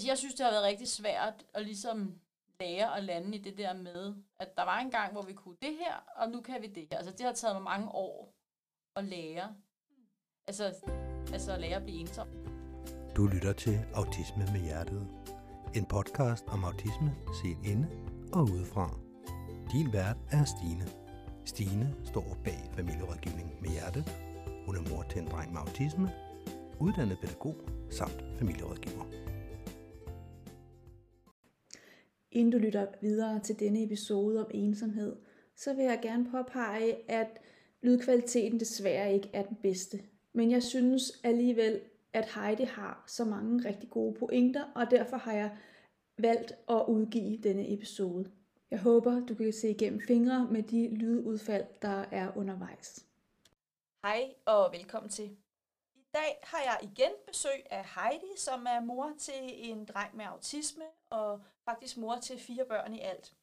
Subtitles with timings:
[0.00, 2.14] Altså, jeg synes, det har været rigtig svært at ligesom
[2.60, 5.56] lære at lande i det der med, at der var en gang, hvor vi kunne
[5.62, 6.98] det her, og nu kan vi det her.
[6.98, 8.34] Altså, det har taget mig mange år
[8.96, 9.54] at lære.
[10.46, 10.64] Altså,
[11.32, 12.28] altså at lære at blive ensom.
[13.16, 15.08] Du lytter til Autisme med Hjertet.
[15.74, 17.88] En podcast om autisme set inde
[18.32, 18.98] og udefra.
[19.72, 20.86] Din vært er Stine.
[21.44, 24.04] Stine står bag familierådgivning med hjertet.
[24.66, 26.10] Hun er mor til en dreng med autisme,
[26.78, 27.56] uddannet pædagog
[27.90, 29.29] samt familierådgiver.
[32.32, 35.16] Inden du lytter videre til denne episode om ensomhed,
[35.56, 37.40] så vil jeg gerne påpege, at
[37.82, 40.02] lydkvaliteten desværre ikke er den bedste.
[40.32, 41.80] Men jeg synes alligevel,
[42.12, 45.56] at Heidi har så mange rigtig gode pointer, og derfor har jeg
[46.18, 48.30] valgt at udgive denne episode.
[48.70, 53.06] Jeg håber, du kan se igennem fingre med de lydudfald, der er undervejs.
[54.04, 55.36] Hej og velkommen til.
[55.94, 60.24] I dag har jeg igen besøg af Heidi, som er mor til en dreng med
[60.24, 63.34] autisme og faktisk mor til fire børn i alt.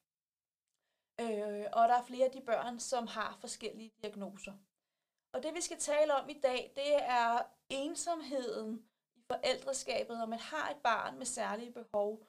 [1.19, 4.53] Øh, og der er flere af de børn, som har forskellige diagnoser.
[5.33, 10.39] Og det vi skal tale om i dag, det er ensomheden i forældreskabet, når man
[10.39, 12.27] har et barn med særlige behov.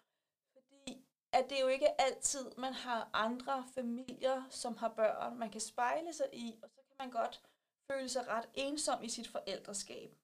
[0.55, 5.61] Fordi at det jo ikke altid, man har andre familier, som har børn, man kan
[5.61, 7.43] spejle sig i, og så kan man godt
[7.93, 10.15] føle sig ret ensom i sit forældreskab.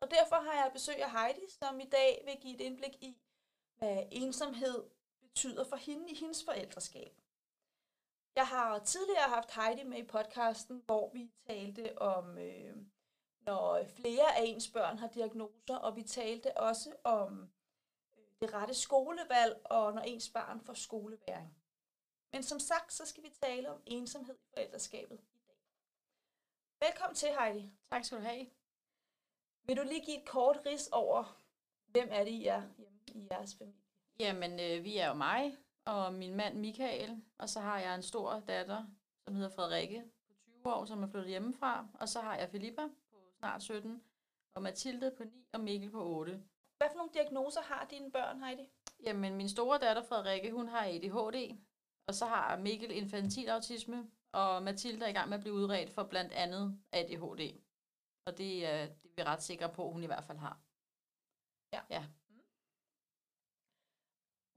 [0.00, 3.18] Og derfor har jeg besøg af Heidi, som i dag vil give et indblik i,
[3.80, 7.20] hvad ensomhed betyder for hende i hendes forældreskab.
[8.36, 12.76] Jeg har tidligere haft Heidi med i podcasten, hvor vi talte om, øh,
[13.40, 17.50] når flere af ens børn har diagnoser, og vi talte også om
[18.16, 21.56] øh, det rette skolevalg, og når ens barn får skoleværing.
[22.32, 25.56] Men som sagt, så skal vi tale om ensomhed i forældreskabet i dag.
[26.88, 27.70] Velkommen til, Heidi.
[27.90, 28.46] Tak skal du have.
[29.62, 31.42] Vil du lige give et kort ris over,
[31.86, 32.62] hvem er det, I er
[33.14, 33.80] i jeres familie?
[34.20, 38.02] Jamen, øh, vi er jo mig og min mand Michael, og så har jeg en
[38.02, 38.84] stor datter,
[39.24, 42.82] som hedder Frederikke, på 20 år, som er flyttet hjemmefra, og så har jeg Filippa
[42.86, 44.02] på snart 17,
[44.54, 46.42] og Mathilde på 9, og Mikkel på 8.
[46.76, 48.68] Hvad for nogle diagnoser har dine børn, Heidi?
[49.02, 51.56] Jamen, min store datter Frederikke, hun har ADHD,
[52.06, 55.90] og så har Mikkel infantil autisme, og Mathilde er i gang med at blive udredt
[55.90, 57.60] for blandt andet ADHD.
[58.26, 60.60] Og det, er, det er vi ret sikre på, at hun i hvert fald har.
[61.72, 61.80] Ja.
[61.90, 62.04] ja.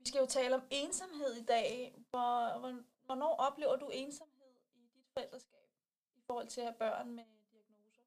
[0.04, 1.96] Vi skal jo tale om ensomhed i dag.
[2.10, 5.68] Hvor, hvor, hvornår oplever du ensomhed i dit forældreskab
[6.16, 8.02] i forhold til at have børn med diagnoser?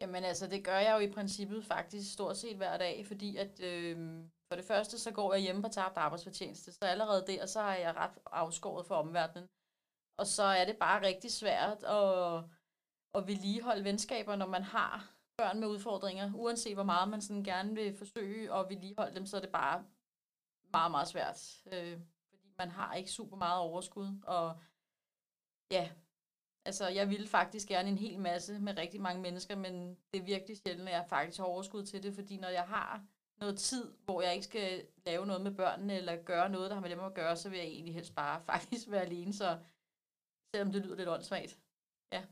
[0.00, 3.60] Jamen altså, det gør jeg jo i princippet faktisk stort set hver dag, fordi at
[3.60, 7.60] øh, for det første, så går jeg hjemme på tabt arbejdsfortjeneste, så allerede der, så
[7.60, 9.48] er jeg ret afskåret for omverdenen.
[10.18, 12.44] Og så er det bare rigtig svært at,
[13.14, 16.32] at vedligeholde venskaber, når man har børn med udfordringer.
[16.34, 19.84] Uanset hvor meget man sådan gerne vil forsøge at vedligeholde dem, så er det bare
[20.72, 21.62] meget, meget svært.
[21.72, 24.22] Øh, fordi man har ikke super meget overskud.
[24.26, 24.60] Og
[25.70, 25.90] ja,
[26.64, 30.24] altså jeg ville faktisk gerne en hel masse med rigtig mange mennesker, men det er
[30.24, 33.06] virkelig sjældent, at jeg faktisk har overskud til det, fordi når jeg har
[33.40, 36.82] noget tid, hvor jeg ikke skal lave noget med børnene, eller gøre noget, der har
[36.82, 39.58] med dem at gøre, så vil jeg egentlig helst bare faktisk være alene, så
[40.54, 41.58] selvom det lyder lidt åndssvagt.
[42.12, 42.24] Ja.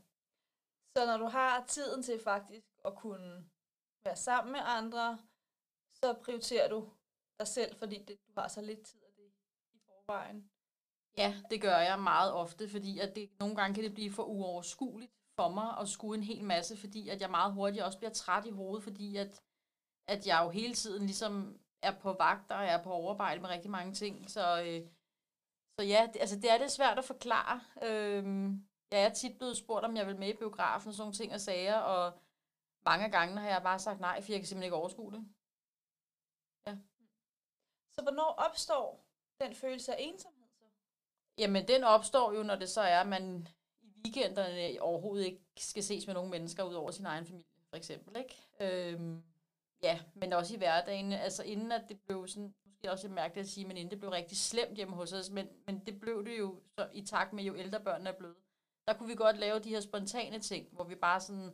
[0.97, 3.49] Så når du har tiden til faktisk at kunne
[4.03, 5.19] være sammen med andre,
[5.93, 6.89] så prioriterer du
[7.39, 9.23] dig selv, fordi det, du har så lidt tid af det
[9.73, 10.49] i forvejen.
[11.17, 14.23] Ja, det gør jeg meget ofte, fordi at det, nogle gange kan det blive for
[14.23, 18.11] uoverskueligt for mig at skue en hel masse, fordi at jeg meget hurtigt også bliver
[18.11, 19.41] træt i hovedet, fordi at,
[20.07, 23.49] at jeg jo hele tiden ligesom er på vagt, og jeg er på overarbejde med
[23.49, 24.29] rigtig mange ting.
[24.29, 24.87] Så, øh,
[25.79, 27.61] så ja, det, altså det er det svært at forklare.
[27.83, 28.23] Øh,
[28.91, 31.33] jeg er tit blevet spurgt, om jeg vil med i biografen og sådan nogle ting
[31.33, 32.19] og sager, og
[32.85, 35.25] mange gange har jeg bare sagt nej, for jeg kan simpelthen ikke overskue det.
[37.97, 39.05] Så hvornår opstår
[39.41, 40.65] den følelse af ensomhed så?
[41.37, 43.47] Jamen, den opstår jo, når det så er, at man
[43.81, 47.77] i weekenderne overhovedet ikke skal ses med nogen mennesker ud over sin egen familie, for
[47.77, 48.17] eksempel.
[48.17, 48.35] Ikke?
[48.59, 49.23] Øhm,
[49.83, 51.13] ja, men også i hverdagen.
[51.13, 54.11] Altså inden at det blev sådan, måske også mærkeligt at sige, men inden det blev
[54.11, 57.43] rigtig slemt hjemme hos os, men, men det blev det jo så i takt med,
[57.43, 58.35] jo ældre børnene er blevet.
[58.87, 61.51] Der kunne vi godt lave de her spontane ting, hvor vi bare sådan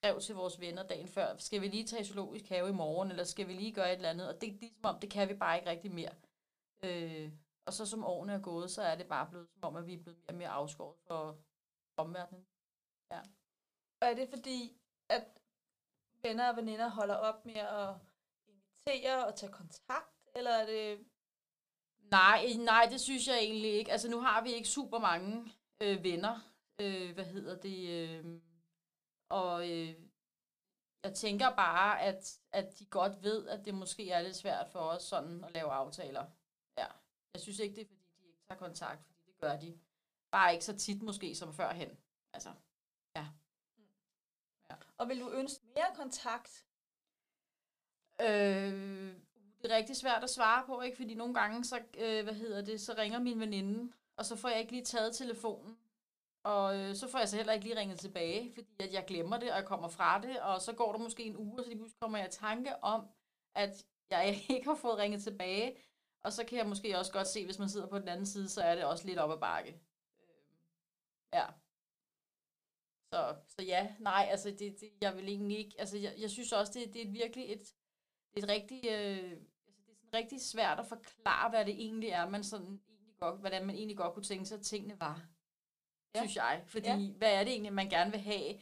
[0.00, 3.24] skrev til vores venner dagen før, skal vi lige tage zoologisk have i morgen, eller
[3.24, 4.28] skal vi lige gøre et eller andet?
[4.28, 6.14] Og det, det er som om, det kan vi bare ikke rigtig mere.
[6.82, 7.32] Øh,
[7.66, 9.94] og så som årene er gået, så er det bare blevet som om, at vi
[9.94, 11.38] er blevet mere og mere afskåret for
[11.96, 12.46] omverdenen.
[13.10, 13.20] Ja.
[14.00, 14.76] Og er det fordi,
[15.08, 15.24] at
[16.22, 17.94] venner og veninder holder op med at
[18.48, 21.06] invitere og tage kontakt, eller er det...
[22.10, 23.92] Nej, nej, det synes jeg egentlig ikke.
[23.92, 26.40] Altså nu har vi ikke super mange øh, venner,
[26.80, 28.40] øh, hvad hedder det, øh,
[29.28, 29.94] og øh,
[31.02, 34.78] jeg tænker bare, at, at de godt ved, at det måske er lidt svært for
[34.80, 36.26] os sådan at lave aftaler.
[36.78, 36.86] Ja.
[37.34, 39.78] Jeg synes ikke, det er fordi, de ikke tager kontakt, fordi det gør de.
[40.30, 41.98] Bare ikke så tit måske som førhen.
[42.32, 42.52] Altså,
[43.16, 43.26] ja.
[44.98, 46.66] Og vil du ønske mere kontakt?
[48.20, 49.14] Øh,
[49.62, 50.96] det er rigtig svært at svare på, ikke?
[50.96, 54.48] Fordi nogle gange, så, øh, hvad hedder det, så ringer min veninde, og så får
[54.48, 55.78] jeg ikke lige taget telefonen.
[56.46, 59.38] Og øh, så får jeg så heller ikke lige ringet tilbage, fordi at jeg glemmer
[59.38, 61.70] det, og jeg kommer fra det, og så går der måske en uge, og så
[61.70, 63.08] lige pludselig kommer jeg i tanke om,
[63.54, 65.76] at jeg ikke har fået ringet tilbage,
[66.22, 68.48] og så kan jeg måske også godt se, hvis man sidder på den anden side,
[68.48, 69.70] så er det også lidt op ad bakke.
[69.70, 69.78] Øh,
[71.32, 71.46] ja.
[73.12, 76.52] Så, så ja, nej, altså det, det, jeg vil egentlig ikke, altså jeg, jeg synes
[76.52, 77.74] også, det, det er virkelig et,
[78.34, 79.30] det er et rigtig, øh,
[79.66, 83.16] altså det er sådan rigtig svært at forklare, hvad det egentlig er, man sådan egentlig
[83.18, 85.35] godt, hvordan man egentlig godt kunne tænke sig, at tingene var,
[86.14, 86.20] ja.
[86.20, 86.62] synes jeg.
[86.66, 87.10] Fordi, ja.
[87.18, 88.54] hvad er det egentlig, man gerne vil have?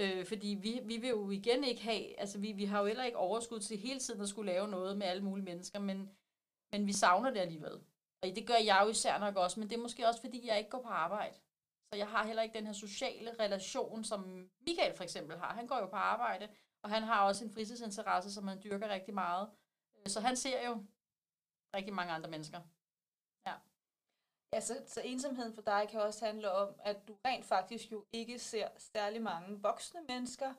[0.00, 3.04] Øh, fordi vi, vi vil jo igen ikke have, altså vi, vi har jo heller
[3.04, 6.10] ikke overskud til hele tiden at skulle lave noget med alle mulige mennesker, men,
[6.72, 7.80] men vi savner det alligevel.
[8.22, 10.58] Og det gør jeg jo især nok også, men det er måske også, fordi jeg
[10.58, 11.34] ikke går på arbejde.
[11.92, 15.54] Så jeg har heller ikke den her sociale relation, som Michael for eksempel har.
[15.54, 16.48] Han går jo på arbejde,
[16.82, 19.48] og han har også en fritidsinteresse, som han dyrker rigtig meget.
[19.96, 20.84] Øh, så han ser jo
[21.74, 22.60] rigtig mange andre mennesker.
[24.54, 28.38] Ja, så, ensomheden for dig kan også handle om, at du rent faktisk jo ikke
[28.38, 30.54] ser særlig mange voksne mennesker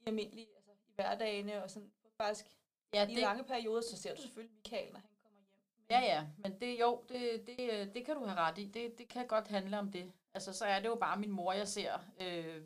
[0.00, 2.46] i almindelig, altså i hverdagene, og sådan faktisk
[2.94, 3.18] ja, i det...
[3.18, 5.52] lange perioder, så ser du selvfølgelig Michael, når han kommer hjem.
[5.76, 5.86] Men...
[5.90, 8.64] Ja, ja, men det, jo, det, det, det kan du have ret i.
[8.64, 10.12] Det, det kan godt handle om det.
[10.34, 11.98] Altså, så er det jo bare min mor, jeg ser.
[12.20, 12.62] Øh,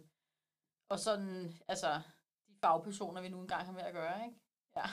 [0.89, 2.01] og sådan, altså,
[2.47, 4.37] de fagpersoner, vi nu engang har med at gøre, ikke?
[4.77, 4.87] Ja,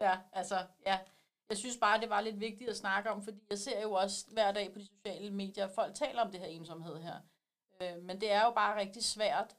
[0.00, 1.00] ja altså, ja.
[1.48, 4.26] Jeg synes bare, det var lidt vigtigt at snakke om, fordi jeg ser jo også
[4.32, 7.20] hver dag på de sociale medier, at folk taler om det her ensomhed her.
[7.82, 9.56] Øh, men det er jo bare rigtig svært.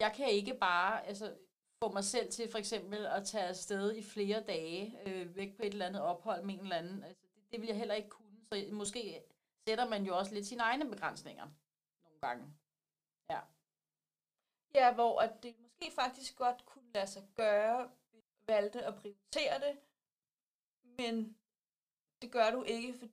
[0.00, 1.36] Jeg kan ikke bare altså,
[1.82, 5.62] få mig selv til for eksempel at tage afsted i flere dage øh, væk på
[5.62, 7.04] et eller andet ophold med en eller anden.
[7.04, 8.26] Altså, det, det vil jeg heller ikke kunne.
[8.52, 9.22] Så måske
[9.68, 11.44] sætter man jo også lidt sine egne begrænsninger
[12.04, 12.54] nogle gange.
[13.30, 13.40] Ja.
[14.74, 17.90] Ja, hvor at det måske faktisk godt kunne lade sig gøre,
[18.48, 19.78] valgte at prioritere det,
[20.98, 21.36] men
[22.22, 23.12] det gør du ikke, fordi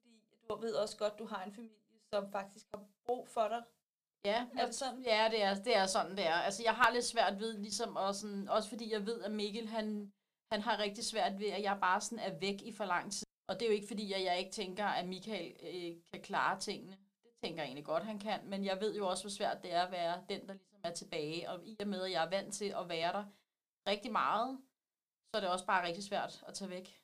[0.49, 3.63] du ved også godt, du har en familie, som faktisk har brug for dig.
[4.25, 5.01] Ja, er det sådan?
[5.01, 6.33] ja det, er, det er sådan, det er.
[6.33, 9.67] Altså, jeg har lidt svært ved, ligesom, og sådan, også fordi jeg ved, at Mikkel,
[9.67, 10.13] han,
[10.51, 13.27] han har rigtig svært ved, at jeg bare sådan er væk i for lang tid.
[13.47, 16.59] Og det er jo ikke fordi, at jeg ikke tænker, at Michael øh, kan klare
[16.59, 16.91] tingene.
[16.91, 18.39] Det tænker jeg egentlig godt, han kan.
[18.45, 20.91] Men jeg ved jo også, hvor svært det er at være den, der ligesom er
[20.91, 21.49] tilbage.
[21.49, 23.25] Og i og med, at jeg er vant til at være der
[23.87, 24.57] rigtig meget,
[25.31, 27.02] så er det også bare rigtig svært at tage væk.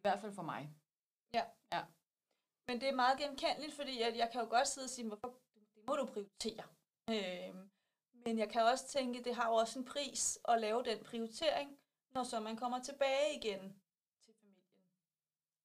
[0.00, 0.70] I hvert fald for mig.
[1.34, 1.44] Ja.
[1.72, 1.82] Ja.
[2.68, 5.28] Men det er meget genkendeligt, fordi jeg, jeg kan jo godt sidde og sige, hvorfor
[5.74, 6.64] det må du prioritere.
[7.10, 7.70] Øhm,
[8.24, 11.78] men jeg kan også tænke, det har jo også en pris at lave den prioritering,
[12.10, 13.60] når så man kommer tilbage igen
[14.24, 14.72] til familien.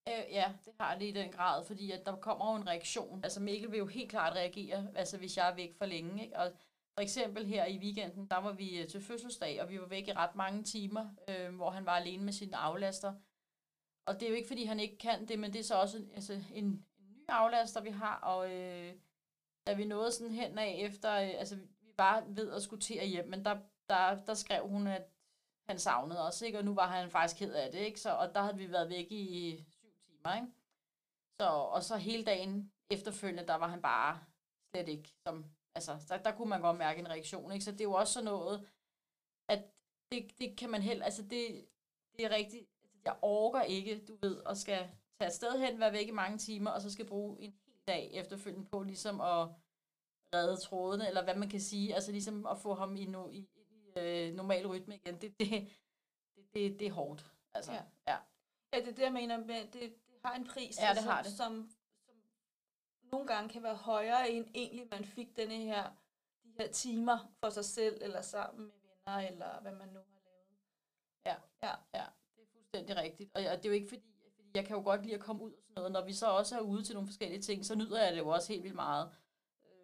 [0.08, 3.24] Øh, ja, det har det i den grad, fordi at der kommer jo en reaktion.
[3.24, 6.24] Altså Mikkel vil jo helt klart reagere, altså hvis jeg er væk for længe.
[6.24, 6.38] Ikke?
[6.38, 6.52] Og
[6.94, 10.08] for eksempel her i weekenden, der var vi øh, til fødselsdag, og vi var væk
[10.08, 13.14] i ret mange timer, øh, hvor han var alene med sine aflaster.
[14.06, 16.06] Og det er jo ikke, fordi han ikke kan det, men det er så også
[16.14, 18.94] altså, en, en ny aflaster, vi har, og øh,
[19.68, 21.68] da vi nåede sådan hen af efter, øh, altså vi
[21.98, 23.60] var ved at skulle til at hjem, men der,
[23.90, 25.08] der, der skrev hun, at
[25.70, 26.58] han savnede os, ikke?
[26.58, 28.00] og nu var han faktisk ked af det, ikke?
[28.00, 30.48] Så, og der havde vi været væk i øh, syv timer, ikke?
[31.40, 34.20] Så, og så hele dagen efterfølgende, der var han bare
[34.72, 35.46] slet ikke, som,
[35.76, 37.66] altså, der, der kunne man godt mærke en reaktion, ikke?
[37.66, 38.70] Så det er jo også sådan noget,
[39.50, 39.64] at
[40.12, 41.68] det, det kan man heller, altså det,
[42.18, 42.70] det er rigtigt,
[43.06, 44.78] jeg orker ikke, du ved, at skal
[45.20, 48.10] tage afsted hen, være væk i mange timer, og så skal bruge en hel dag
[48.14, 49.48] efterfølgende på ligesom at
[50.34, 53.38] redde trådene, eller hvad man kan sige, altså ligesom at få ham i, no, i,
[53.38, 55.68] i øh, normal rytme igen, det, det, det,
[56.54, 57.26] det, det er hårdt.
[57.54, 57.84] Altså, ja.
[58.08, 58.18] ja.
[58.74, 59.94] Ja, det er det, jeg mener med, det, det
[60.26, 61.32] har en pris, ja, det har det.
[61.32, 61.70] Som,
[62.08, 62.16] som
[63.12, 65.84] nogle gange kan være højere, end egentlig man fik denne her,
[66.44, 70.20] de her timer for sig selv, eller sammen med venner, eller hvad man nu har
[70.26, 70.58] lavet.
[71.26, 71.36] Ja,
[71.68, 72.06] ja, ja
[72.76, 73.32] fuldstændig rigtigt.
[73.36, 74.04] Og det er jo ikke fordi,
[74.36, 75.92] fordi jeg kan jo godt lide at komme ud og sådan noget.
[75.92, 78.28] Når vi så også er ude til nogle forskellige ting, så nyder jeg det jo
[78.28, 79.10] også helt vildt meget.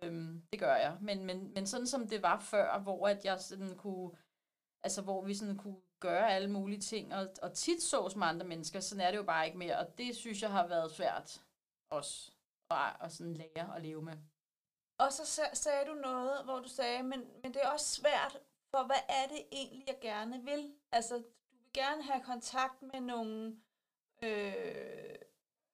[0.04, 0.98] Øhm, det gør jeg.
[1.02, 4.12] Men, men, men sådan som det var før, hvor at jeg sådan kunne,
[4.84, 8.48] altså hvor vi sådan kunne gøre alle mulige ting, og, og tit sås med andre
[8.48, 9.78] mennesker, sådan er det jo bare ikke mere.
[9.78, 11.42] Og det synes jeg har været svært
[11.90, 12.32] også
[12.72, 14.18] at, at sådan lære at leve med.
[15.00, 18.40] Og så sagde du noget, hvor du sagde, men, men det er også svært,
[18.72, 20.74] for hvad er det egentlig, jeg gerne vil?
[20.92, 21.24] Altså,
[21.74, 23.58] gerne have kontakt med nogle
[24.24, 25.16] øh,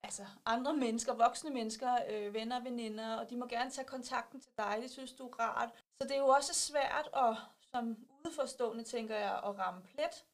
[0.03, 4.51] altså andre mennesker, voksne mennesker, øh, venner veninder, og de må gerne tage kontakten til
[4.57, 5.69] dig, det synes du er rart.
[6.01, 7.37] Så det er jo også svært at
[7.71, 10.25] som udeforstående, tænker jeg, at ramme plet.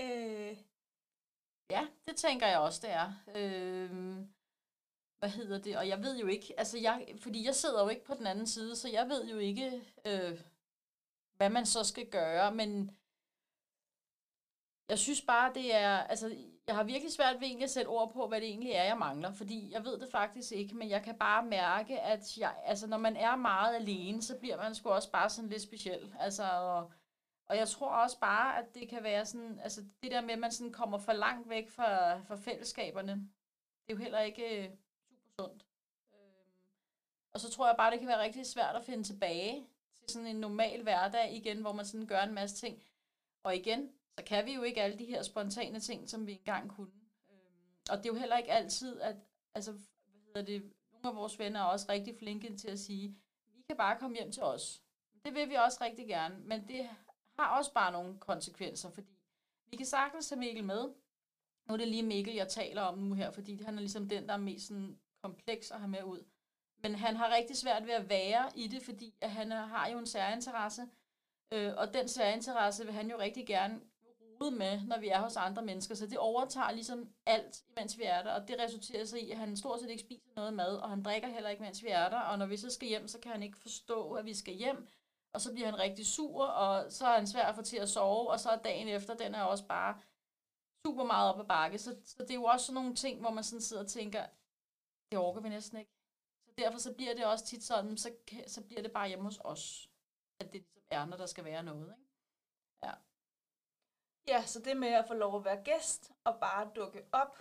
[0.00, 0.56] Øh,
[1.70, 3.12] Ja, det tænker jeg også, det er.
[3.34, 4.16] Øh,
[5.18, 5.76] hvad hedder det?
[5.76, 8.46] Og jeg ved jo ikke, altså jeg, fordi jeg sidder jo ikke på den anden
[8.46, 10.40] side, så jeg ved jo ikke, øh,
[11.36, 12.96] hvad man så skal gøre, men
[14.90, 18.12] jeg synes bare, det er, altså jeg har virkelig svært ved egentlig at sætte ord
[18.12, 21.02] på, hvad det egentlig er, jeg mangler, fordi jeg ved det faktisk ikke, men jeg
[21.02, 24.88] kan bare mærke, at jeg, altså, når man er meget alene, så bliver man sgu
[24.88, 26.14] også bare sådan lidt speciel.
[26.18, 26.92] Altså, og,
[27.46, 30.38] og jeg tror også bare, at det kan være sådan, altså det der med, at
[30.38, 34.70] man sådan kommer for langt væk fra, fra fællesskaberne, det er jo heller ikke øh,
[35.08, 35.66] super sundt.
[36.14, 36.50] Øhm,
[37.34, 40.28] og så tror jeg bare, det kan være rigtig svært at finde tilbage til sådan
[40.28, 42.82] en normal hverdag igen, hvor man sådan gør en masse ting.
[43.42, 46.70] Og igen, så kan vi jo ikke alle de her spontane ting, som vi engang
[46.70, 46.90] kunne.
[47.30, 49.16] Øhm, og det er jo heller ikke altid, at
[49.54, 53.08] altså, hvad hedder det, nogle af vores venner er også rigtig flinke til at sige,
[53.56, 54.82] vi kan bare komme hjem til os.
[55.24, 56.88] Det vil vi også rigtig gerne, men det
[57.38, 59.18] har også bare nogle konsekvenser, fordi
[59.70, 60.88] vi kan sagtens have Mikkel med.
[61.68, 64.26] Nu er det lige Mikkel, jeg taler om nu her, fordi han er ligesom den,
[64.28, 66.24] der er mest sådan kompleks at have med ud.
[66.82, 69.98] Men han har rigtig svært ved at være i det, fordi at han har jo
[69.98, 70.88] en særinteresse,
[71.52, 73.80] øh, og den særinteresse vil han jo rigtig gerne
[74.40, 78.02] rode med, når vi er hos andre mennesker, så det overtager ligesom alt, mens vi
[78.02, 80.76] er der, og det resulterer sig i, at han stort set ikke spiser noget mad,
[80.76, 83.08] og han drikker heller ikke, mens vi er der, og når vi så skal hjem,
[83.08, 84.88] så kan han ikke forstå, at vi skal hjem,
[85.32, 87.88] og så bliver han rigtig sur, og så er han svær at få til at
[87.88, 90.00] sove, og så er dagen efter, den er også bare
[90.86, 91.78] super meget op ad bakke.
[91.78, 94.26] Så, så det er jo også sådan nogle ting, hvor man sådan sidder og tænker,
[95.10, 95.90] det orker vi næsten ikke.
[96.46, 98.10] Så derfor så bliver det også tit sådan, så,
[98.46, 99.90] så bliver det bare hjemme hos os,
[100.40, 101.94] at det ligesom er, når der skal være noget.
[101.98, 102.08] Ikke?
[102.84, 102.92] Ja.
[104.28, 107.38] Ja, så det med at få lov at være gæst og bare dukke op,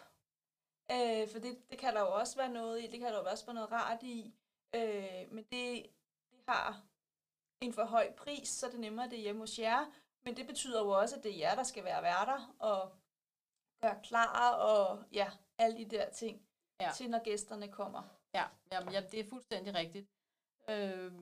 [0.92, 3.30] øh, for det, det kan der jo også være noget i, det kan der jo
[3.30, 4.34] også være noget rart i,
[4.76, 5.86] øh, men det,
[6.32, 6.82] det har
[7.62, 9.86] en for høj pris, så er det nemmere, det er hjemme hos jer.
[10.24, 12.92] Men det betyder jo også, at det er jer, der skal være værter og
[13.82, 16.42] gøre klar og ja, alle de der ting
[16.82, 16.92] ja.
[16.96, 18.04] til, når gæsterne kommer.
[18.34, 20.10] Ja, jamen, ja, det er fuldstændig rigtigt.
[20.70, 21.14] Øh,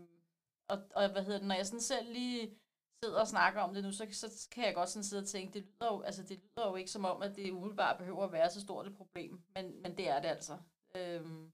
[0.68, 2.60] og, og hvad hedder det, når jeg sådan selv lige
[3.04, 5.54] sidder og snakker om det nu, så, så kan jeg godt sådan sidde og tænke,
[5.54, 8.32] det lyder jo, altså, det lyder jo ikke som om, at det umiddelbart behøver at
[8.32, 10.58] være så stort et problem, men, men det er det altså.
[10.96, 11.52] Øhm,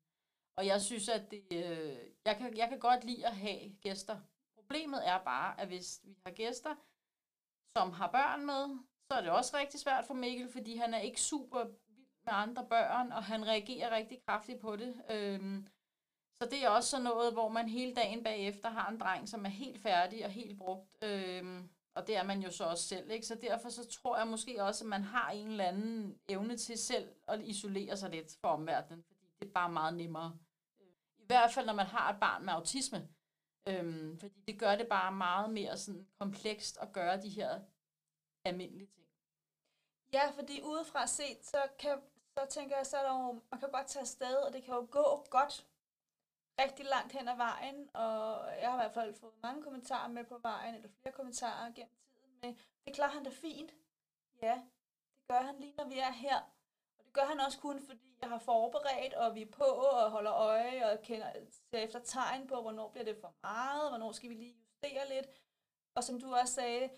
[0.58, 4.18] og jeg synes, at det, øh, jeg, kan, jeg kan godt lide at have gæster,
[4.64, 6.76] Problemet er bare, at hvis vi har gæster,
[7.78, 8.78] som har børn med,
[9.12, 12.34] så er det også rigtig svært for Mikkel, fordi han er ikke super vild med
[12.34, 15.04] andre børn, og han reagerer rigtig kraftigt på det.
[15.10, 15.68] Øhm,
[16.44, 19.46] så det er også sådan noget, hvor man hele dagen bagefter har en dreng, som
[19.46, 21.04] er helt færdig og helt brugt.
[21.04, 23.12] Øhm, og det er man jo så også selv.
[23.12, 23.26] Ikke?
[23.26, 26.78] Så derfor så tror jeg måske også, at man har en eller anden evne til
[26.78, 30.38] selv at isolere sig lidt fra omverdenen, fordi det er bare meget nemmere.
[30.82, 30.88] Øh,
[31.20, 33.08] I hvert fald, når man har et barn med autisme,
[33.68, 37.60] Øhm, fordi det gør det bare meget mere sådan komplekst at gøre de her
[38.46, 39.08] almindelige ting.
[40.14, 42.02] Ja, fordi udefra set, så, kan,
[42.38, 44.74] så tænker jeg, så er der jo, man kan godt tage afsted, og det kan
[44.74, 45.68] jo gå godt
[46.60, 50.24] rigtig langt hen ad vejen, og jeg har i hvert fald fået mange kommentarer med
[50.24, 52.56] på vejen, eller flere kommentarer gennem tiden med,
[52.86, 53.74] det klarer han da fint.
[54.42, 54.62] Ja,
[55.18, 56.38] det gør han lige, når vi er her
[57.00, 60.12] Og det gør han også kun, fordi jeg har forberedt, og vi er på og
[60.12, 61.32] holder øje og kender,
[61.72, 65.28] ser efter tegn på, hvornår bliver det for meget, hvornår skal vi lige justere lidt.
[65.96, 66.90] Og som du også sagde,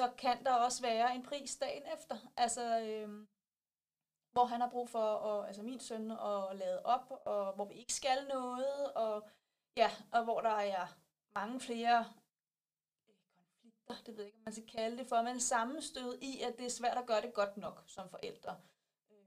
[0.00, 2.16] så kan der også være en pris dagen efter.
[2.36, 3.28] Altså, øhm,
[4.34, 7.74] hvor han har brug for, og, altså min søn, at lade op, og hvor vi
[7.74, 9.28] ikke skal noget, og
[9.76, 10.86] ja, og hvor der er
[11.34, 11.98] mange flere
[13.08, 16.40] øh, konflikter, det ved jeg ikke, om man skal kalde det for, men sammenstød i,
[16.40, 18.56] at det er svært at gøre det godt nok som forældre.
[19.10, 19.26] Øh,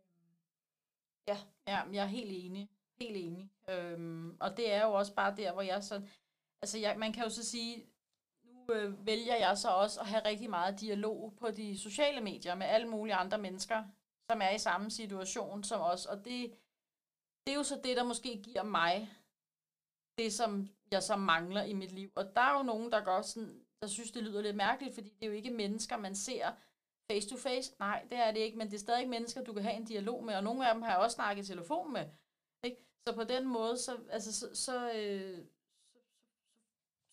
[1.28, 1.38] ja.
[1.68, 2.70] Ja, jeg er helt enig.
[3.00, 3.52] Helt enig.
[3.70, 6.02] Øhm, og det er jo også bare der, hvor jeg så...
[6.62, 7.86] Altså, jeg, man kan jo så sige,
[8.44, 12.56] nu øh, vælger jeg så også at have rigtig meget dialog på de sociale medier
[12.56, 13.84] med alle mulige andre mennesker,
[14.32, 16.06] som er i samme situation som os.
[16.06, 16.54] Og det,
[17.46, 19.10] det er jo så det, der måske giver mig
[20.18, 22.12] det, som jeg så mangler i mit liv.
[22.16, 25.10] Og der er jo nogen, der godt sådan, der synes, det lyder lidt mærkeligt, fordi
[25.10, 26.52] det er jo ikke mennesker, man ser
[27.12, 27.76] face to face?
[27.80, 30.24] Nej, det er det ikke, men det er stadig mennesker, du kan have en dialog
[30.24, 32.06] med, og nogle af dem har jeg også snakket i telefon med.
[32.64, 32.78] Ikke?
[33.08, 36.60] Så på den måde, så, altså, så, så, øh, så, så,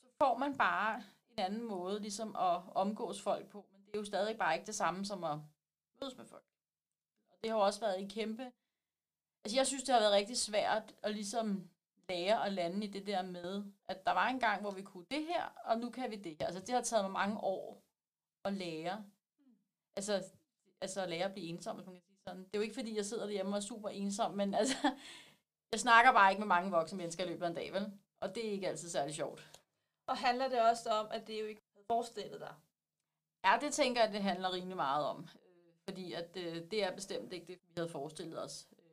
[0.02, 3.98] så får man bare en anden måde ligesom at omgås folk på, men det er
[3.98, 5.38] jo stadig bare ikke det samme som at
[6.00, 6.44] mødes med folk.
[7.44, 8.42] Det har også været en kæmpe...
[9.44, 11.70] Altså jeg synes, det har været rigtig svært at ligesom
[12.08, 15.06] lære at lande i det der med, at der var en gang, hvor vi kunne
[15.10, 16.46] det her, og nu kan vi det her.
[16.46, 17.82] Altså det har taget mig mange år
[18.44, 19.04] at lære
[19.96, 20.24] altså,
[20.80, 22.44] altså at lære at blive ensom, hvis man kan sige sådan.
[22.44, 24.76] Det er jo ikke, fordi jeg sidder derhjemme og er super ensom, men altså,
[25.72, 27.92] jeg snakker bare ikke med mange voksne mennesker i løbet af en dag, vel?
[28.20, 29.60] Og det er ikke altid særlig sjovt.
[30.06, 32.54] Og handler det også om, at det jo ikke havde forestillet dig?
[33.44, 35.28] Ja, det tænker jeg, det handler rimelig meget om.
[35.88, 38.68] Fordi at øh, det er bestemt ikke det, vi havde forestillet os.
[38.72, 38.84] Øh,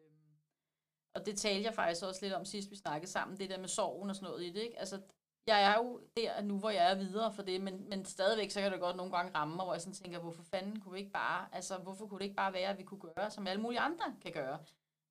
[1.14, 3.68] og det talte jeg faktisk også lidt om sidst, vi snakkede sammen, det der med
[3.68, 4.62] sorgen og sådan noget i det.
[4.62, 4.80] Ikke?
[4.80, 5.02] Altså,
[5.48, 8.62] jeg er jo der nu, hvor jeg er videre for det, men, men stadigvæk, så
[8.62, 11.00] kan det godt nogle gange ramme mig, hvor jeg sådan tænker, hvorfor fanden kunne vi
[11.00, 13.62] ikke bare, altså hvorfor kunne det ikke bare være, at vi kunne gøre, som alle
[13.62, 14.60] mulige andre kan gøre.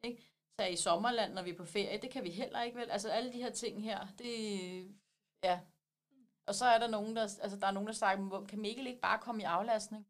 [0.02, 0.22] Ikke?
[0.60, 2.90] Så i sommerland, når vi er på ferie, det kan vi heller ikke vel.
[2.90, 4.96] Altså alle de her ting her, det,
[5.44, 5.60] ja.
[6.46, 9.00] Og så er der nogen, der, altså der er nogen, der snakker, kan Mikkel ikke
[9.00, 10.06] bare komme i aflastning?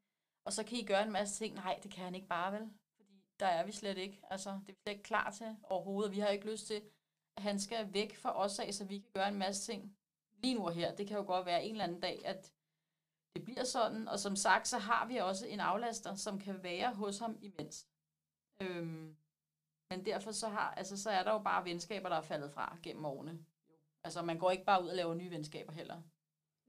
[0.50, 1.54] Og så kan I gøre en masse ting.
[1.54, 2.70] Nej, det kan han ikke bare vel.
[2.96, 4.20] Fordi der er vi slet ikke.
[4.30, 6.12] Altså, det er vi slet ikke klar til overhovedet.
[6.12, 6.82] Vi har ikke lyst til,
[7.36, 9.96] at han skal væk fra os af, så vi kan gøre en masse ting
[10.42, 10.94] lige nu og her.
[10.94, 12.52] Det kan jo godt være en eller anden dag, at
[13.34, 14.08] det bliver sådan.
[14.08, 17.86] Og som sagt, så har vi også en aflaster, som kan være hos ham imens.
[18.62, 19.16] Øhm,
[19.90, 22.78] men derfor så, har, altså, så er der jo bare venskaber, der er faldet fra
[22.82, 23.44] gennem årene.
[24.04, 26.02] Altså, man går ikke bare ud og laver nye venskaber heller.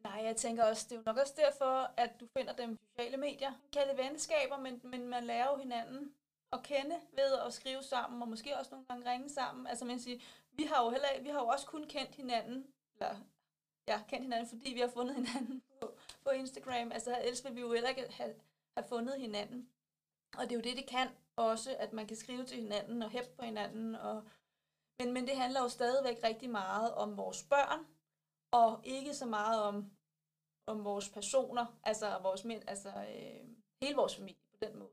[0.04, 3.18] Nej, jeg tænker også, det er jo nok også derfor, at du finder dem sociale
[3.18, 3.50] medier.
[3.50, 6.14] Man kalder det venskaber, men, men man lærer jo hinanden
[6.54, 9.68] at kende ved at skrive sammen, og måske også nogle gange ringe sammen.
[9.68, 10.20] Altså, man siger,
[10.52, 13.16] vi har jo, heller, vi har jo også kun kendt hinanden, eller
[13.88, 15.94] ja, kendt hinanden, fordi vi har fundet hinanden på,
[16.24, 16.92] på Instagram.
[16.92, 18.36] Altså, ellers ville vi jo heller ikke have,
[18.78, 19.70] have fundet hinanden.
[20.38, 23.10] Og det er jo det, det kan også, at man kan skrive til hinanden og
[23.10, 23.96] hæppe på hinanden.
[23.96, 24.24] Og,
[25.00, 27.86] men, men det handler jo stadigvæk rigtig meget om vores børn,
[28.52, 29.92] og ikke så meget om,
[30.68, 33.48] om vores personer, altså, vores, altså øh,
[33.84, 34.92] hele vores familie på den måde.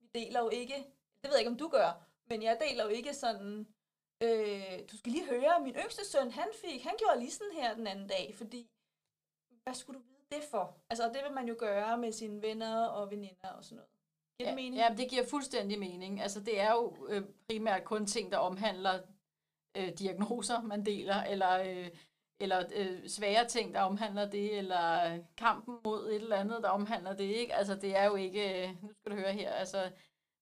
[0.00, 0.74] Vi deler jo ikke,
[1.20, 3.66] det ved jeg ikke, om du gør, men jeg deler jo ikke sådan,
[4.22, 7.74] øh, du skal lige høre, min yngste søn, han fik, han gjorde lige sådan her
[7.74, 8.70] den anden dag, fordi,
[9.62, 10.76] hvad skulle du vide det for?
[10.90, 13.90] Altså, det vil man jo gøre med sine venner og veninder og sådan noget.
[14.38, 14.76] Giver ja, det mening?
[14.76, 16.20] Ja, det giver fuldstændig mening.
[16.20, 19.02] Altså, det er jo øh, primært kun ting, der omhandler
[19.76, 21.90] øh, diagnoser, man deler, eller, øh,
[22.40, 27.16] eller øh, svære ting, der omhandler det, eller kampen mod et eller andet, der omhandler
[27.16, 27.24] det.
[27.24, 27.54] Ikke?
[27.54, 28.68] Altså, det er jo ikke...
[28.68, 29.90] Øh, nu skal du høre her, altså,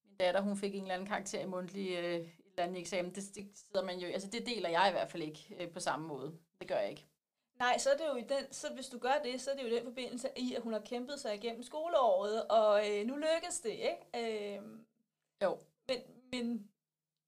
[0.04, 3.14] min datter, hun fik en eller anden karakter i mundtlig øh, et eller andet eksamen.
[3.14, 4.08] Det, det sidder man jo...
[4.08, 6.38] Altså, det deler jeg i hvert fald ikke øh, på samme måde.
[6.60, 7.06] Det gør jeg ikke.
[7.58, 9.62] Nej, så er det jo i den, så hvis du gør det, så er det
[9.62, 13.16] jo i den forbindelse i, at hun har kæmpet sig igennem skoleåret, og øh, nu
[13.16, 14.56] lykkes det, ikke?
[14.56, 14.62] Øh,
[15.42, 15.58] jo.
[15.88, 15.98] Men,
[16.32, 16.70] men,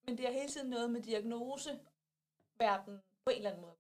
[0.06, 3.79] men det er hele tiden noget med diagnoseverden på en eller anden måde.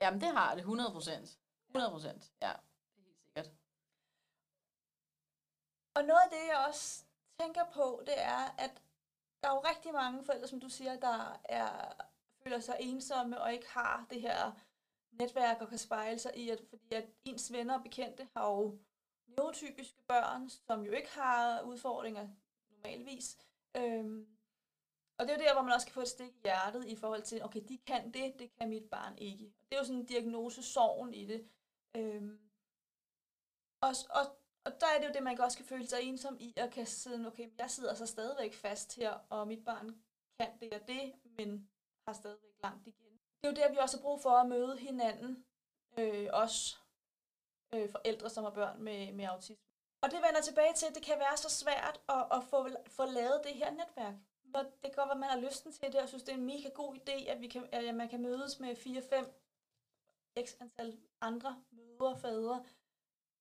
[0.00, 1.38] Jamen, det har det, 100 procent.
[1.68, 2.52] 100 procent, ja.
[2.96, 3.50] Det er helt sikkert.
[5.94, 7.04] Og noget af det, jeg også
[7.40, 8.82] tænker på, det er, at
[9.42, 11.92] der er jo rigtig mange forældre, som du siger, der er,
[12.42, 14.52] føler sig ensomme og ikke har det her
[15.12, 18.78] netværk og kan spejle sig i, at, fordi at ens venner og bekendte har jo
[19.26, 22.28] neurotypiske børn, som jo ikke har udfordringer
[22.70, 23.36] normalvis.
[23.76, 24.26] Øhm,
[25.20, 26.96] og det er jo der, hvor man også kan få et stik i hjertet i
[26.96, 29.44] forhold til, okay, de kan det, det kan mit barn ikke.
[29.44, 31.48] Det er jo sådan en diagnose sorgen i det.
[31.96, 32.38] Øhm,
[33.80, 34.24] og, og,
[34.64, 36.86] og der er det jo det, man også kan føle sig ensom i, og kan
[36.86, 40.02] sidde, okay, jeg sidder så stadigvæk fast her, og mit barn
[40.40, 41.68] kan det og det, men
[42.08, 44.78] har stadigvæk langt igen det er jo der, vi også har brug for at møde
[44.78, 45.44] hinanden,
[45.98, 46.80] øh, os
[47.74, 49.64] øh, forældre, som har børn med, med autisme.
[50.02, 53.04] Og det vender tilbage til, at det kan være så svært at, at få, få
[53.04, 54.14] lavet det her netværk
[54.50, 56.36] hvor det kan godt være, at man har lysten til det, og synes, det er
[56.36, 60.98] en mega god idé, at, vi kan, at man kan mødes med 4-5 x antal
[61.20, 62.64] andre mødre og fædre.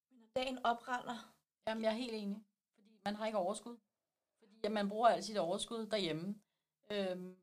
[0.09, 1.33] Men når dagen oprender...
[1.67, 2.43] Jamen, jeg er helt enig.
[2.73, 3.77] Fordi man har ikke overskud.
[4.39, 6.35] Fordi at man bruger alt sit overskud derhjemme.
[6.91, 7.37] Øhm,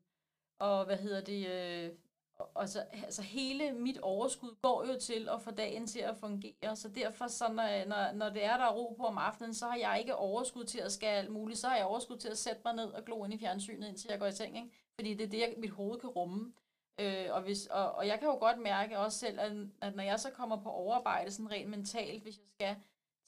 [0.59, 1.47] og hvad hedder det...
[1.47, 1.97] Øh,
[2.39, 6.75] og så, altså hele mit overskud går jo til at få dagen til at fungere,
[6.75, 9.65] så derfor, så når, når, når det er der er ro på om aftenen, så
[9.65, 12.37] har jeg ikke overskud til at skal alt muligt, så har jeg overskud til at
[12.37, 14.69] sætte mig ned og glo ind i fjernsynet, indtil jeg går i seng, ikke?
[14.95, 16.53] fordi det er det, jeg, mit hoved kan rumme.
[16.99, 20.03] Øh, og, hvis, og, og jeg kan jo godt mærke også selv, at, at når
[20.03, 22.75] jeg så kommer på overarbejde sådan rent mentalt, hvis jeg skal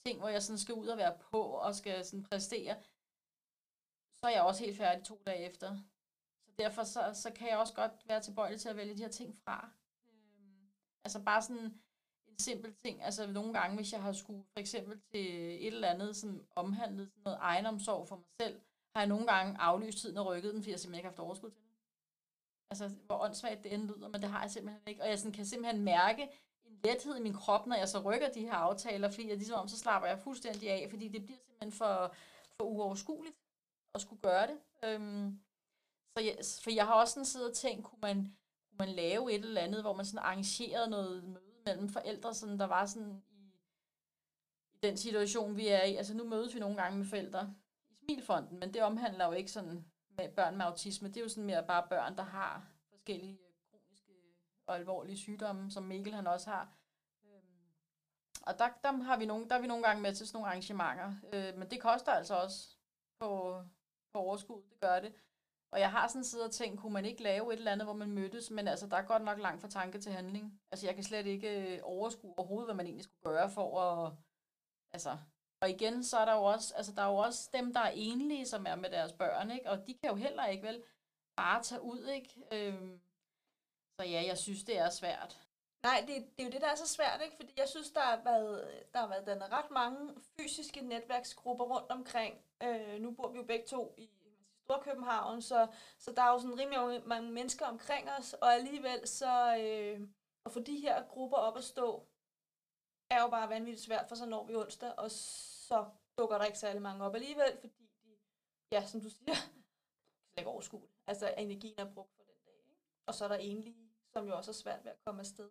[0.05, 2.75] ting, hvor jeg sådan skal ud og være på og skal sådan præstere,
[4.19, 5.77] så er jeg også helt færdig to dage efter
[6.59, 9.37] derfor så, så kan jeg også godt være tilbøjelig til at vælge de her ting
[9.43, 9.69] fra.
[10.07, 10.69] Øhm,
[11.03, 13.03] altså bare sådan en simpel ting.
[13.03, 17.09] Altså nogle gange, hvis jeg har skulle for eksempel til et eller andet sådan omhandlet
[17.09, 18.61] sådan noget egenomsorg for mig selv,
[18.95, 21.19] har jeg nogle gange aflyst tiden og rykket den, fordi jeg simpelthen ikke har haft
[21.19, 21.69] overskud til det.
[22.71, 25.01] Altså, hvor åndssvagt det end lyder, men det har jeg simpelthen ikke.
[25.01, 26.23] Og jeg sådan, kan simpelthen mærke
[26.65, 29.59] en lethed i min krop, når jeg så rykker de her aftaler, fordi jeg ligesom
[29.59, 32.15] om, så slapper jeg fuldstændig af, fordi det bliver simpelthen for,
[32.57, 33.35] for uoverskueligt
[33.95, 34.57] at skulle gøre det.
[34.83, 35.39] Øhm,
[36.19, 39.33] for jeg, for jeg har også sådan siddet og tænkt, kunne man, kunne man lave
[39.33, 43.23] et eller andet, hvor man sådan arrangerede noget møde mellem forældre, sådan der var sådan
[43.29, 43.53] i,
[44.73, 45.95] i den situation, vi er i.
[45.95, 47.53] Altså nu mødes vi nogle gange med forældre
[47.89, 51.07] i Smilfonden, men det omhandler jo ikke sådan med børn med autisme.
[51.07, 53.39] Det er jo sådan mere bare børn, der har forskellige
[53.71, 54.11] kroniske
[54.67, 56.73] og alvorlige sygdomme, som Mikkel han også har.
[57.25, 57.41] Øhm,
[58.41, 60.47] og der, der, har vi nogle, der er vi nogle gange med til sådan nogle
[60.47, 61.13] arrangementer.
[61.33, 62.75] Øh, men det koster altså også
[63.19, 63.61] på,
[64.13, 65.13] på overskud, det gør det.
[65.71, 67.93] Og jeg har sådan siddet og tænkt, kunne man ikke lave et eller andet, hvor
[67.93, 70.61] man mødtes, men altså, der er godt nok langt fra tanke til handling.
[70.71, 74.13] Altså, jeg kan slet ikke øh, overskue overhovedet, hvad man egentlig skulle gøre for at,
[74.93, 75.17] altså,
[75.61, 77.91] og igen, så er der jo også, altså, der er jo også dem, der er
[77.95, 79.69] enlige, som er med deres børn, ikke?
[79.69, 80.83] Og de kan jo heller ikke vel
[81.35, 82.29] bare tage ud, ikke?
[82.51, 83.01] Øhm,
[83.99, 85.39] så ja, jeg synes, det er svært.
[85.83, 87.35] Nej, det, det er jo det, der er så svært, ikke?
[87.35, 91.91] Fordi jeg synes, der har været, der har været dannet ret mange fysiske netværksgrupper rundt
[91.91, 92.45] omkring.
[92.63, 94.09] Øh, nu bor vi jo begge to i
[94.69, 99.57] Storkøbenhavn, så, så der er jo sådan rimelig mange mennesker omkring os, og alligevel så
[99.57, 100.07] øh,
[100.45, 102.07] at få de her grupper op at stå,
[103.09, 105.85] er jo bare vanvittigt svært, for så når vi onsdag, og så
[106.17, 108.17] dukker der ikke særlig mange op alligevel, fordi de,
[108.71, 112.53] ja, som du siger, slet ikke overskue Altså energien er brugt for den dag.
[112.67, 112.81] Ikke?
[113.07, 113.75] Og så er der enlige,
[114.13, 115.49] som jo også er svært ved at komme afsted.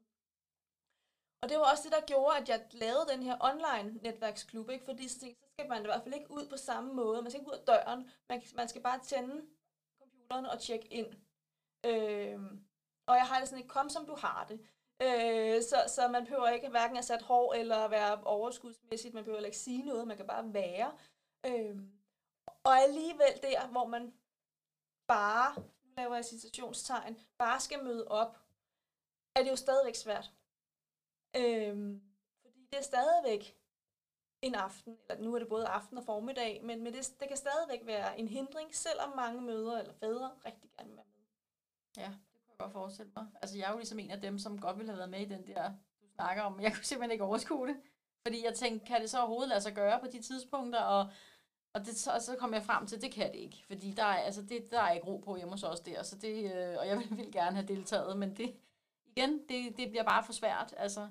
[1.43, 4.85] Og det var også det, der gjorde, at jeg lavede den her online netværksklub, ikke?
[4.85, 7.23] fordi så, tænkte, så skal man i hvert fald ikke ud på samme måde.
[7.23, 8.11] Man skal ikke ud af døren.
[8.29, 9.47] Man, man skal bare tænde
[10.01, 11.07] computeren og tjekke ind.
[11.87, 12.41] Øh,
[13.07, 14.61] og jeg har det sådan ikke, kom som du har det.
[15.03, 19.15] Øh, så, så man behøver ikke hverken at sætte hår eller være overskudsmæssigt.
[19.15, 20.09] Man behøver ikke sige noget.
[20.09, 20.93] Man kan bare være.
[21.47, 21.77] Øh,
[22.65, 24.13] og alligevel der, hvor man
[25.09, 28.39] bare, nu laver jeg citationstegn, bare skal møde op,
[29.37, 30.33] er det jo stadigvæk svært.
[31.37, 32.03] Øhm,
[32.43, 33.58] fordi det er stadigvæk
[34.43, 37.37] en aften, eller nu er det både aften og formiddag, men, men det, det kan
[37.37, 41.25] stadigvæk være en hindring, selvom mange mødre eller fædre rigtig gerne vil være med.
[41.97, 43.27] Ja, det kunne jeg godt forestille mig.
[43.43, 45.25] Altså jeg er jo ligesom en af dem, som godt ville have været med i
[45.25, 45.71] den der,
[46.01, 47.77] du snakker om, men jeg kunne simpelthen ikke overskue det.
[48.27, 51.11] Fordi jeg tænkte, kan det så overhovedet lade sig gøre på de tidspunkter, og,
[51.73, 53.65] og, det, så, så kom jeg frem til, at det kan det ikke.
[53.67, 56.17] Fordi der er, altså det, der er ikke ro på hjemme hos os der, så
[56.19, 58.57] det, øh, og jeg ville, ville gerne have deltaget, men det,
[59.05, 60.75] igen, det, det bliver bare for svært.
[60.77, 61.09] Altså,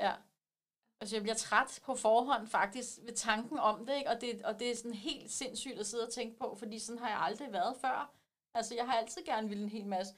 [0.00, 0.12] ja.
[1.00, 4.10] Altså, jeg bliver træt på forhånd faktisk ved tanken om det, ikke?
[4.10, 6.98] Og, det, og det er sådan helt sindssygt at sidde og tænke på, fordi sådan
[6.98, 8.10] har jeg aldrig været før.
[8.54, 10.14] Altså, jeg har altid gerne ville en hel masse.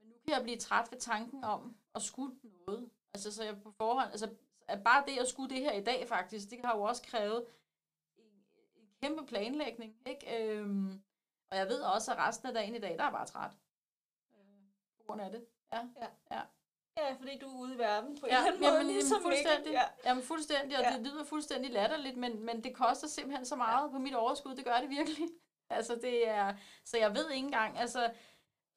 [0.00, 2.90] Men nu kan jeg blive træt ved tanken om at skulle noget.
[3.14, 4.30] Altså, så jeg på forhånd, altså,
[4.68, 7.46] at bare det at skulle det her i dag faktisk, det har jo også krævet
[8.18, 8.24] en,
[8.76, 10.48] en kæmpe planlægning, ikke?
[10.48, 11.02] Øhm,
[11.50, 13.50] og jeg ved også, at resten af dagen i dag, der er bare træt.
[14.32, 14.38] Øh,
[14.98, 15.46] på grund af det.
[15.72, 16.36] Ja, Ja.
[16.36, 16.40] ja.
[16.96, 19.22] Ja, fordi du er ude i verden på en Ja, eller anden måde, jamen, ligesom
[19.22, 19.72] fuldstændig.
[19.72, 19.82] Ja.
[20.06, 20.90] Jamen fuldstændig, og Ja.
[20.90, 20.96] ja.
[20.98, 24.64] det lyder fuldstændig latterligt, men, men det koster simpelthen så meget på mit overskud, det
[24.64, 25.28] gør det virkelig.
[25.70, 26.54] Altså det er,
[26.84, 28.12] så jeg ved ikke engang, altså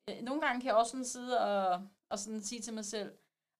[0.10, 3.12] øh, nogle gange kan jeg også sådan sidde og, og sådan sige til mig selv,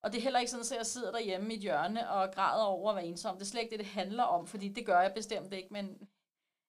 [0.02, 2.64] og det er heller ikke sådan, at jeg sidder derhjemme i et hjørne og græder
[2.64, 3.34] over at være ensom.
[3.34, 5.86] Det er slet ikke det, det handler om, fordi det gør jeg bestemt ikke, men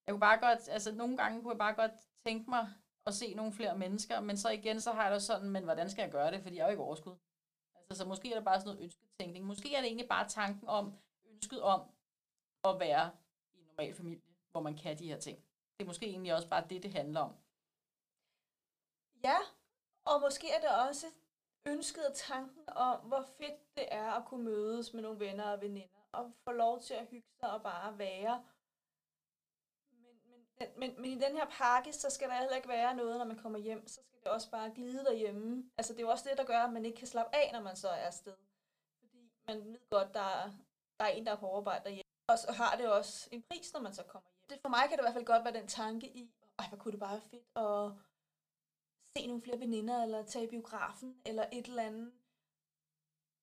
[0.07, 1.91] jeg kunne bare godt, altså nogle gange kunne jeg bare godt
[2.27, 2.67] tænke mig
[3.05, 5.89] at se nogle flere mennesker, men så igen, så har jeg da sådan, men hvordan
[5.89, 7.15] skal jeg gøre det, fordi jeg har jo ikke overskud.
[7.89, 9.45] Altså, så måske er det bare sådan noget ønsketænkning.
[9.45, 10.93] Måske er det egentlig bare tanken om,
[11.33, 11.81] ønsket om
[12.63, 13.11] at være
[13.53, 14.21] i en normal familie,
[14.51, 15.37] hvor man kan de her ting.
[15.77, 17.35] Det er måske egentlig også bare det, det handler om.
[19.23, 19.37] ja,
[20.05, 21.07] og måske er det også
[21.65, 25.61] ønsket og tanken om, hvor fedt det er at kunne mødes med nogle venner og
[25.61, 28.43] veninder, og få lov til at hygge sig og bare være.
[30.59, 33.25] Men, men, men, i den her pakke, så skal der heller ikke være noget, når
[33.25, 33.87] man kommer hjem.
[33.87, 35.69] Så skal det også bare glide derhjemme.
[35.77, 37.61] Altså det er jo også det, der gør, at man ikke kan slappe af, når
[37.61, 38.35] man så er afsted.
[38.99, 40.51] Fordi man ved godt, der er,
[40.99, 42.09] der er en, der er på arbejde derhjemme.
[42.27, 44.47] Og så har det også en pris, når man så kommer hjem.
[44.49, 46.77] Det, for mig kan det i hvert fald godt være den tanke i, ej, hvor
[46.77, 47.91] kunne det bare være fedt at
[49.17, 52.11] se nogle flere veninder, eller tage i biografen, eller et eller andet.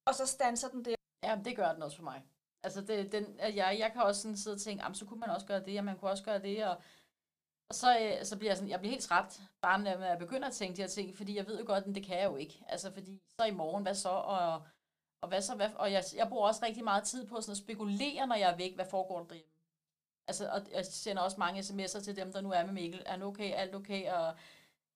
[0.06, 0.94] Og så standser den der.
[1.22, 2.22] Ja, det gør den også for mig.
[2.62, 5.46] Altså, det, den, jeg, jeg kan også sådan sidde og tænke, så kunne man også
[5.46, 6.82] gøre det, og man kunne også gøre det, og,
[7.68, 10.48] og så, øh, så bliver jeg sådan, jeg bliver helt træt, bare når jeg begynder
[10.48, 12.36] at tænke de her ting, fordi jeg ved jo godt, at det kan jeg jo
[12.36, 12.64] ikke.
[12.68, 14.62] Altså, fordi så i morgen, hvad så, og,
[15.20, 17.58] og hvad så, hvad, og jeg, jeg bruger også rigtig meget tid på sådan at
[17.58, 19.52] spekulere, når jeg er væk, hvad foregår der derhjemme.
[20.28, 23.02] Altså, og jeg sender også mange sms'er til dem, der nu er med Mikkel.
[23.06, 23.52] Er han okay?
[23.52, 24.10] Alt okay?
[24.12, 24.34] Og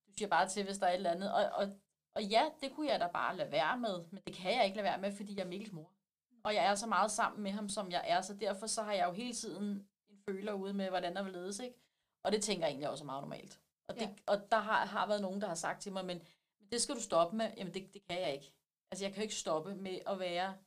[0.07, 1.33] du siger bare til, hvis der er et eller andet.
[1.33, 1.69] Og, og,
[2.15, 4.77] og ja, det kunne jeg da bare lade være med, men det kan jeg ikke
[4.77, 5.91] lade være med, fordi jeg er Mikkels mor.
[6.45, 8.93] Og jeg er så meget sammen med ham, som jeg er, så derfor så har
[8.93, 9.89] jeg jo hele tiden en
[10.29, 11.77] føler ude med, hvordan der vil ledes, ikke?
[12.23, 13.61] Og det tænker jeg egentlig også er meget normalt.
[13.89, 14.15] Og, det, Ja.
[14.27, 16.23] og der har, har været nogen, der har sagt til mig, men,
[16.61, 17.53] men det skal du stoppe med.
[17.57, 18.53] Jamen det, det kan jeg ikke.
[18.91, 20.59] Altså jeg kan jo ikke stoppe med at være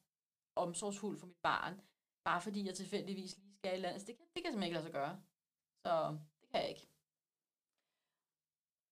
[0.56, 1.82] omsorgsfuld for mit barn,
[2.24, 3.94] bare fordi jeg tilfældigvis lige skal i landet.
[3.94, 5.22] Altså, det kan, det kan jeg simpelthen ikke lade sig gøre.
[5.86, 6.88] Så det kan jeg ikke.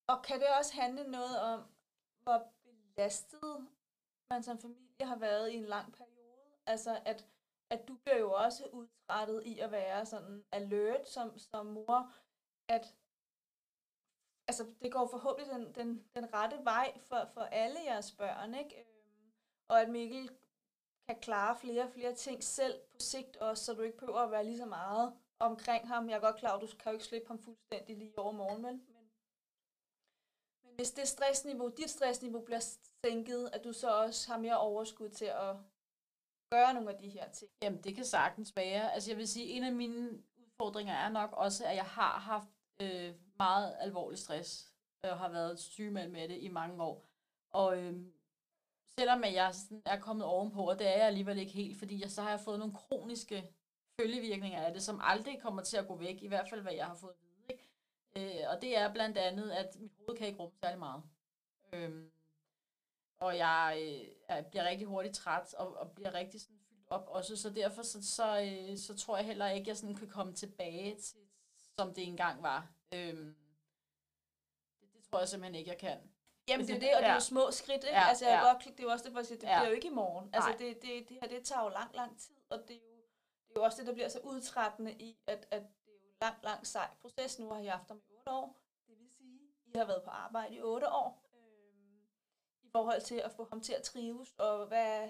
[0.07, 1.63] Og kan det også handle noget om,
[2.23, 3.67] hvor belastet
[4.29, 6.11] man som familie har været i en lang periode?
[6.65, 7.27] Altså, at,
[7.69, 12.13] at du bliver jo også udtrættet i at være sådan alert som, som mor,
[12.75, 12.95] at
[14.47, 18.75] altså, det går forhåbentlig den, den, den rette vej for, for alle jeres børn, ikke?
[18.79, 19.31] Øhm,
[19.69, 20.29] Og at Mikkel
[21.07, 24.31] kan klare flere og flere ting selv på sigt også, så du ikke behøver at
[24.31, 26.09] være lige så meget omkring ham.
[26.09, 28.61] Jeg er godt klar, at du kan jo ikke slippe ham fuldstændig lige over morgen,
[28.61, 29.11] men, men,
[30.63, 35.09] men hvis det stressniveau, dit stressniveau bliver sænket, at du så også har mere overskud
[35.09, 35.55] til at
[36.51, 37.51] gøre nogle af de her ting.
[37.63, 38.93] Jamen, det kan sagtens være.
[38.93, 42.49] Altså, jeg vil sige, en af mine udfordringer er nok også, at jeg har haft
[42.79, 44.71] øh, meget alvorlig stress,
[45.03, 47.05] og har været sygemeldt med det i mange år.
[47.51, 48.05] Og øh,
[48.99, 52.11] selvom jeg sådan er kommet ovenpå, og det er jeg alligevel ikke helt, fordi jeg,
[52.11, 53.53] så har jeg fået nogle kroniske
[53.99, 56.85] følgevirkninger af det, som aldrig kommer til at gå væk, i hvert fald hvad jeg
[56.85, 57.59] har fået at vide.
[58.15, 58.39] Ikke?
[58.41, 61.03] Øh, og det er blandt andet, at mit hoved kan ikke rumme særlig meget.
[61.73, 62.05] Øh,
[63.19, 67.07] og jeg, øh, jeg bliver rigtig hurtigt træt, og, og bliver rigtig sådan fyldt op
[67.07, 70.09] også, så derfor så, så, øh, så tror jeg heller ikke, at jeg sådan kan
[70.09, 71.19] komme tilbage til,
[71.79, 72.67] som det engang var.
[72.93, 73.35] Øh, det,
[74.93, 75.97] det tror jeg simpelthen ikke, jeg kan.
[76.47, 77.95] Jamen det er det, og det er jo små skridt, ikke?
[77.95, 78.47] Ja, altså jeg ja.
[78.51, 79.59] godt, det er jo også det, for at sige, det Ja.
[79.59, 80.29] bliver jo ikke i morgen.
[80.33, 82.95] Altså det, det, det her, det tager jo lang, lang tid, og det er jo,
[83.47, 85.97] det er jo også det, der bliver så udtrættende i, at, at det er jo
[86.07, 87.39] en lang, lang sej proces.
[87.39, 88.57] Nu har jeg haft ham i otte år,
[88.87, 92.01] det vil sige, I har været på arbejde i otte år, øhm,
[92.63, 95.09] i forhold til at få ham til at trives, og hvad,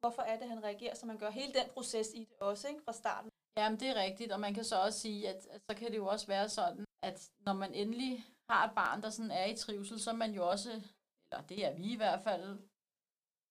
[0.00, 2.80] hvorfor er det, han reagerer, så man gør hele den proces i det også, ikke?
[2.84, 3.30] Fra starten.
[3.56, 5.96] Jamen, det er rigtigt, og man kan så også sige, at, at så kan det
[5.96, 9.56] jo også være sådan, at når man endelig har et barn, der sådan er i
[9.56, 10.70] trivsel, så er man jo også,
[11.32, 12.58] eller det er vi i hvert fald,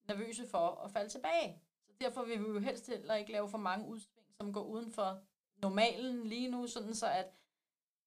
[0.08, 1.62] nervøse for at falde tilbage.
[1.88, 4.92] Så derfor vil vi jo helst heller ikke lave for mange udsving, som går uden
[4.92, 5.22] for
[5.58, 7.34] normalen lige nu, sådan så at,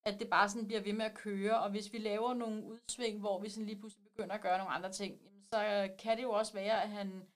[0.04, 3.20] at det bare sådan bliver ved med at køre, og hvis vi laver nogle udsving,
[3.20, 6.22] hvor vi sådan lige pludselig begynder at gøre nogle andre ting, jamen, så kan det
[6.22, 7.28] jo også være, at han,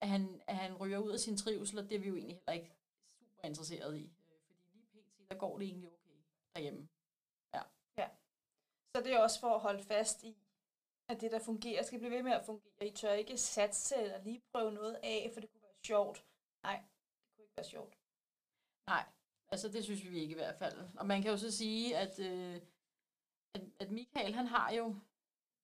[0.00, 2.36] at han, at han ryger ud af sin trivsel, og det er vi jo egentlig
[2.36, 2.81] heller ikke
[3.42, 4.02] super interesseret i.
[4.02, 6.10] Øh, Fordi lige pt, der går det egentlig okay
[6.54, 6.88] derhjemme.
[8.94, 10.36] Så det er også for at holde fast i,
[11.08, 12.86] at det, der fungerer, skal blive ved med at fungere.
[12.86, 16.24] I tør ikke satse eller lige prøve noget af, for det kunne være sjovt.
[16.62, 16.82] Nej,
[17.26, 17.98] det kunne ikke være sjovt.
[18.86, 19.04] Nej,
[19.48, 20.88] altså det synes vi ikke i hvert fald.
[20.98, 22.60] Og man kan jo så sige, at, øh,
[23.54, 24.96] at, at Michael, han har jo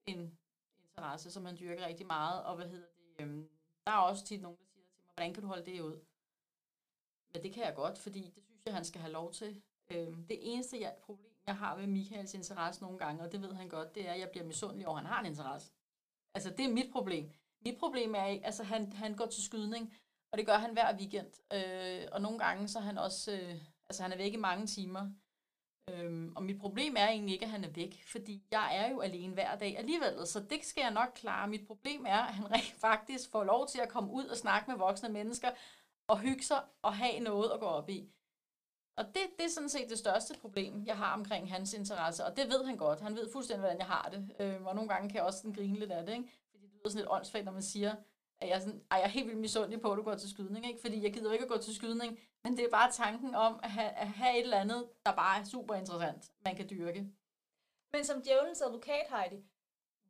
[0.06, 0.38] en
[0.84, 3.48] interesse, som han dyrker rigtig meget, og hvad hedder det, øhm,
[3.86, 6.00] der er også tit nogen, der siger til mig, hvordan kan du holde det ud?
[7.34, 9.62] Men det kan jeg godt, fordi det synes jeg, han skal have lov til.
[9.90, 13.52] Øhm, det eneste jeg, problem, jeg har ved Michaels interesse nogle gange, og det ved
[13.54, 15.72] han godt, det er, at jeg bliver misundelig over, at han har en interesse.
[16.34, 17.30] Altså, det er mit problem.
[17.64, 19.94] Mit problem er, ikke- altså han, han går til skydning,
[20.32, 21.32] og det gør han hver weekend.
[21.52, 23.54] Øh, og nogle gange, så er han også, øh,
[23.88, 25.10] altså han er væk i mange timer.
[25.90, 29.00] Øhm, og mit problem er egentlig ikke, at han er væk, fordi jeg er jo
[29.00, 31.48] alene hver dag alligevel, så det skal jeg nok klare.
[31.48, 34.70] Mit problem er, at han rent faktisk får lov til at komme ud og snakke
[34.70, 35.50] med voksne mennesker,
[36.08, 38.10] og hygge sig og have noget at gå op i.
[38.96, 42.36] Og det, det er sådan set det største problem, jeg har omkring hans interesse, og
[42.36, 43.00] det ved han godt.
[43.00, 44.36] Han ved fuldstændig, hvordan jeg har det.
[44.40, 46.28] Øh, og nogle gange kan jeg også sådan grine lidt af det, ikke?
[46.50, 47.94] fordi det lyder sådan lidt åndssvagt, når man siger,
[48.38, 50.66] at jeg, er sådan, jeg er helt vildt misundelig på, at du går til skydning,
[50.66, 50.80] ikke?
[50.80, 53.70] fordi jeg gider ikke at gå til skydning, men det er bare tanken om at
[53.70, 57.06] have, at have et eller andet, der bare er super interessant, man kan dyrke.
[57.92, 59.44] Men som djævelens advokat, Heidi,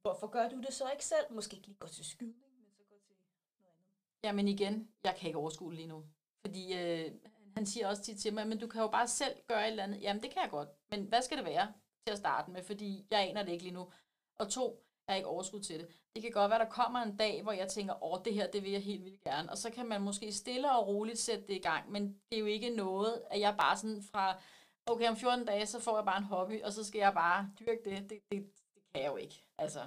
[0.02, 1.26] hvorfor gør du det så ikke selv?
[1.30, 4.07] Måske ikke lige gå til skydning, men så gå til noget andet.
[4.24, 6.04] Jamen igen, jeg kan ikke overskue lige nu.
[6.46, 7.10] Fordi øh,
[7.56, 9.82] han siger også tit til mig, men du kan jo bare selv gøre et eller
[9.82, 10.02] andet.
[10.02, 11.72] Jamen det kan jeg godt, men hvad skal det være
[12.06, 12.62] til at starte med?
[12.62, 13.92] Fordi jeg aner det ikke lige nu.
[14.38, 15.88] Og to, jeg har ikke overskud til det.
[16.14, 18.62] Det kan godt være, der kommer en dag, hvor jeg tænker, åh, det her, det
[18.62, 19.50] vil jeg helt vildt gerne.
[19.50, 22.40] Og så kan man måske stille og roligt sætte det i gang, men det er
[22.40, 24.40] jo ikke noget, at jeg bare sådan fra,
[24.86, 27.50] okay, om 14 dage, så får jeg bare en hobby, og så skal jeg bare
[27.60, 28.10] dyrke det.
[28.10, 29.44] Det, det, det kan jeg jo ikke.
[29.58, 29.80] Altså,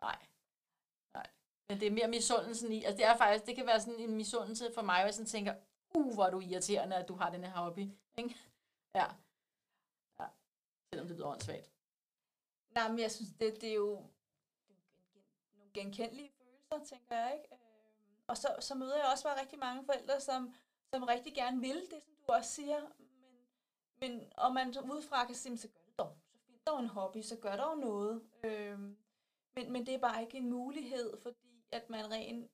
[0.00, 0.16] nej.
[1.68, 4.16] Men det er mere misundelsen i, altså det er faktisk, det kan være sådan en
[4.16, 5.54] misundelse for mig, hvor jeg sådan tænker,
[5.94, 7.88] uh, hvor er du irriterende, at du har den her hobby.
[8.18, 8.36] Ikke?
[8.94, 9.06] Ja.
[10.20, 10.26] ja.
[10.92, 11.70] Selvom det lyder åndssvagt.
[12.70, 17.34] Nej, men jeg synes, det, det er jo det er nogle genkendelige følelser, tænker jeg,
[17.34, 17.54] ikke?
[17.54, 20.54] Øhm, og så, så møder jeg også bare rigtig mange forældre, som,
[20.94, 22.80] som rigtig gerne vil det, som du også siger.
[24.00, 26.16] Men, men og man så udefra kan sige, så gør det dog.
[26.32, 28.22] Så find dog en hobby, så gør dog noget.
[28.44, 28.96] Øhm,
[29.54, 31.43] men, men det er bare ikke en mulighed, fordi
[31.74, 32.50] at man rent,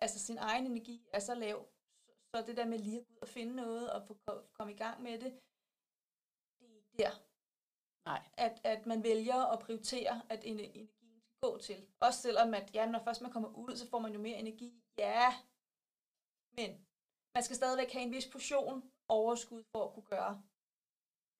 [0.00, 1.68] altså sin egen energi er så lav.
[2.04, 4.42] Så, så det der med lige at gå ud og finde noget og få ko-
[4.52, 5.40] komme i gang med det,
[6.60, 7.10] det er ikke der
[8.04, 8.22] Nej.
[8.36, 10.88] at, at man vælger at prioritere, at en- energien
[11.20, 11.86] skal gå til.
[12.00, 14.82] Også selvom, at ja, når først man kommer ud, så får man jo mere energi.
[14.98, 15.34] Ja,
[16.56, 16.86] men
[17.34, 20.42] man skal stadigvæk have en vis portion overskud for at kunne gøre.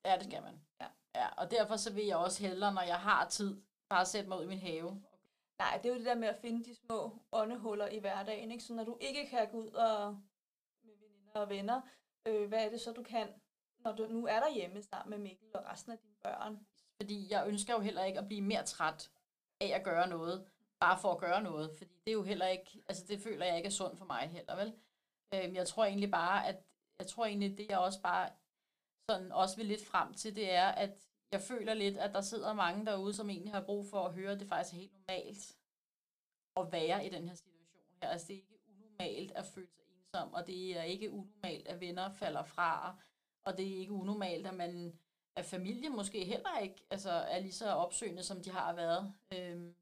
[0.04, 0.60] Ja, det skal man.
[0.80, 0.88] Ja.
[1.14, 1.28] ja.
[1.34, 4.44] Og derfor så vil jeg også hellere, når jeg har tid, bare sætte mig ud
[4.44, 5.02] i min have.
[5.60, 8.50] Nej, det er jo det der med at finde de små åndehuller i hverdagen.
[8.50, 8.64] Ikke?
[8.64, 10.12] Så når du ikke kan gå ud og
[10.82, 11.80] med veninder og venner,
[12.26, 13.28] øh, hvad er det så, du kan,
[13.78, 16.66] når du nu er derhjemme sammen med Mikkel og resten af dine børn?
[16.96, 19.10] Fordi jeg ønsker jo heller ikke at blive mere træt
[19.60, 20.48] af at gøre noget,
[20.80, 21.70] bare for at gøre noget.
[21.78, 24.28] Fordi det er jo heller ikke, altså det føler jeg ikke er sundt for mig
[24.28, 24.74] heller, vel?
[25.34, 26.56] Øh, jeg tror egentlig bare, at
[26.98, 28.30] jeg tror egentlig, det jeg også bare
[29.10, 32.52] sådan også vil lidt frem til, det er, at jeg føler lidt, at der sidder
[32.52, 35.56] mange derude, som egentlig har brug for at høre, at det faktisk er helt normalt
[36.56, 38.08] at være i den her situation her.
[38.08, 41.80] Altså det er ikke unormalt at føle sig ensom, og det er ikke unormalt, at
[41.80, 42.96] venner falder fra,
[43.44, 44.98] og det er ikke unormalt, at man
[45.36, 49.14] at familie måske heller ikke altså, er lige så opsøgende, som de har været.
[49.32, 49.74] Øhm,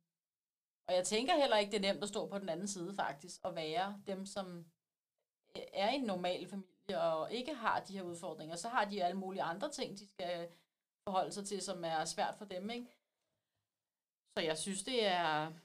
[0.86, 3.40] og jeg tænker heller ikke, det er nemt at stå på den anden side faktisk,
[3.44, 4.66] og være dem, som
[5.56, 8.56] øh, er i en normal familie, og ikke har de her udfordringer.
[8.56, 10.48] Så har de alle mulige andre ting, de skal
[11.08, 12.70] forholde sig til, som er svært for dem.
[12.70, 12.86] Ikke?
[14.36, 15.60] Så jeg synes, det er, altså,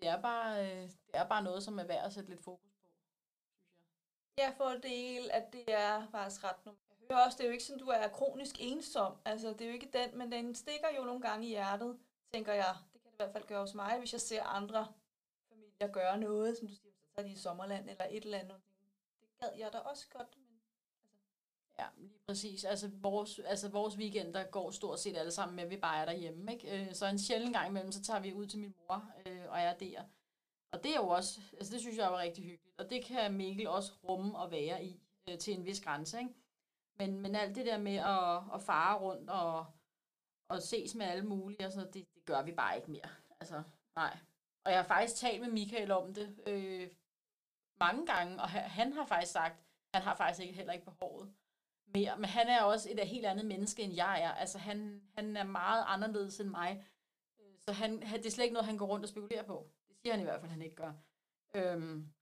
[0.00, 2.70] det, er bare, øh, det er bare noget, som er værd at sætte lidt fokus
[2.70, 3.10] på, synes
[4.36, 4.44] jeg.
[4.44, 6.80] Ja, for del, at det er faktisk ret normalt.
[7.00, 9.16] Jeg hører også, det er jo ikke sådan, du er kronisk ensom.
[9.24, 11.98] Altså, det er jo ikke den, men den stikker jo nogle gange i hjertet,
[12.34, 12.76] tænker jeg.
[12.92, 14.86] Det kan det i hvert fald gøre hos mig, hvis jeg ser andre
[15.48, 18.60] familier gøre noget, som du siger, så tager de i sommerland eller et eller andet.
[19.20, 20.38] Det gad jeg da også godt,
[21.82, 22.64] Ja, lige præcis.
[22.64, 26.04] Altså vores, altså vores weekender går stort set alle sammen med, at vi bare er
[26.04, 26.52] derhjemme.
[26.52, 26.88] Ikke?
[26.88, 29.60] Øh, så en sjældent gang imellem, så tager vi ud til min mor øh, og
[29.60, 30.02] er der.
[30.72, 32.80] Og det er jo også, altså det synes jeg var rigtig hyggeligt.
[32.80, 36.18] Og det kan Mikkel også rumme og være i øh, til en vis grænse.
[36.18, 36.34] Ikke?
[36.98, 39.66] Men, men alt det der med at, at fare rundt og,
[40.48, 43.08] og ses med alle mulige, altså, det, det gør vi bare ikke mere.
[43.40, 43.62] Altså,
[43.96, 44.18] nej.
[44.64, 46.90] Og jeg har faktisk talt med Michael om det øh,
[47.80, 49.64] mange gange, og han har faktisk sagt,
[49.94, 51.34] han har faktisk ikke, heller ikke behovet
[51.94, 52.16] mere.
[52.16, 54.32] Men han er også et helt andet menneske, end jeg er.
[54.32, 56.86] Altså, han, han er meget anderledes end mig.
[57.40, 59.66] Øh, så han, det er slet ikke noget, han går rundt og spekulerer på.
[59.88, 60.92] Det siger han i hvert fald, han ikke gør.
[61.54, 62.12] Øhm,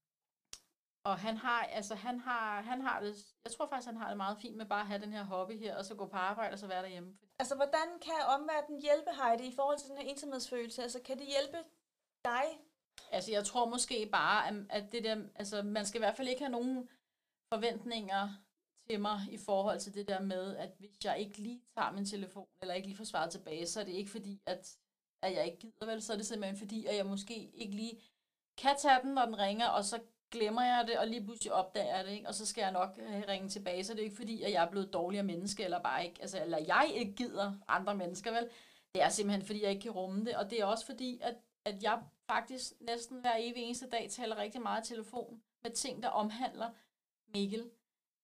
[1.04, 4.16] og han har, altså han har, han har det, jeg tror faktisk, han har det
[4.16, 6.52] meget fint med bare at have den her hobby her, og så gå på arbejde
[6.52, 7.18] og så være derhjemme.
[7.38, 10.82] Altså, hvordan kan omverdenen hjælpe Heidi i forhold til den her ensomhedsfølelse?
[10.82, 11.58] Altså, kan det hjælpe
[12.24, 12.44] dig?
[13.10, 16.42] Altså, jeg tror måske bare, at det der, altså, man skal i hvert fald ikke
[16.42, 16.88] have nogen
[17.54, 18.28] forventninger
[18.90, 22.06] til mig i forhold til det der med, at hvis jeg ikke lige tager min
[22.06, 24.76] telefon, eller ikke lige får svaret tilbage, så er det ikke fordi, at,
[25.22, 28.00] at jeg ikke gider vel, så er det simpelthen fordi, at jeg måske ikke lige
[28.58, 30.00] kan tage den, når den ringer, og så
[30.30, 32.28] glemmer jeg det, og lige pludselig opdager jeg det, ikke?
[32.28, 34.64] og så skal jeg nok øh, ringe tilbage, så det er ikke fordi, at jeg
[34.64, 38.50] er blevet dårligere menneske, eller bare ikke, altså, eller jeg ikke gider andre mennesker, vel?
[38.94, 41.34] Det er simpelthen, fordi jeg ikke kan rumme det, og det er også fordi, at,
[41.64, 46.02] at jeg faktisk næsten hver evig eneste dag taler rigtig meget i telefon med ting,
[46.02, 46.70] der omhandler
[47.34, 47.70] Mikkel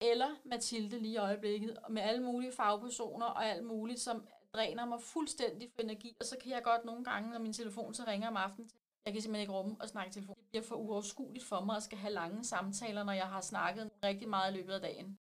[0.00, 5.00] eller Mathilde lige i øjeblikket, med alle mulige fagpersoner og alt muligt, som dræner mig
[5.00, 8.28] fuldstændig for energi, og så kan jeg godt nogle gange, når min telefon så ringer
[8.28, 8.70] om aftenen,
[9.04, 10.36] jeg kan simpelthen ikke rumme og snakke telefon.
[10.38, 13.90] Det bliver for uoverskueligt for mig at skal have lange samtaler, når jeg har snakket
[14.04, 15.18] rigtig meget i løbet af dagen.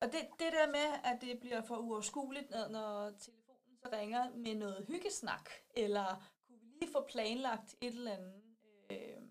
[0.00, 4.54] Og det, det der med, at det bliver for uoverskueligt, når telefonen så ringer med
[4.54, 8.42] noget hyggesnak, eller kunne vi lige få planlagt et eller andet,
[8.90, 9.22] øh,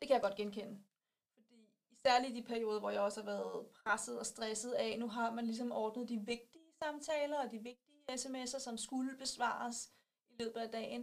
[0.00, 0.78] det kan jeg godt genkende
[2.06, 5.30] særligt i de perioder, hvor jeg også har været presset og stresset af, nu har
[5.30, 9.90] man ligesom ordnet de vigtige samtaler og de vigtige sms'er, som skulle besvares
[10.30, 11.00] i løbet af dagen.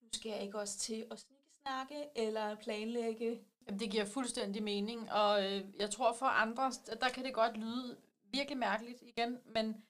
[0.00, 1.26] Nu skal jeg ikke også til at
[1.62, 3.44] snakke eller planlægge.
[3.66, 7.56] Jamen, det giver fuldstændig mening, og øh, jeg tror for andre, der kan det godt
[7.56, 9.84] lyde virkelig mærkeligt igen, men,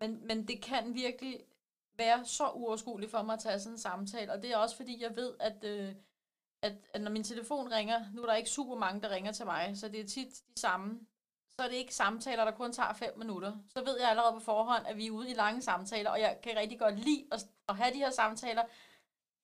[0.00, 1.40] men, men det kan virkelig
[1.96, 5.02] være så uoverskueligt for mig at tage sådan en samtale, og det er også fordi,
[5.02, 5.94] jeg ved, at øh,
[6.62, 9.46] at, at når min telefon ringer, nu er der ikke super mange, der ringer til
[9.46, 11.00] mig, så det er tit de samme.
[11.50, 13.56] Så er det ikke samtaler, der kun tager 5 minutter.
[13.68, 16.38] Så ved jeg allerede på forhånd, at vi er ude i lange samtaler, og jeg
[16.42, 18.62] kan rigtig godt lide at, at have de her samtaler.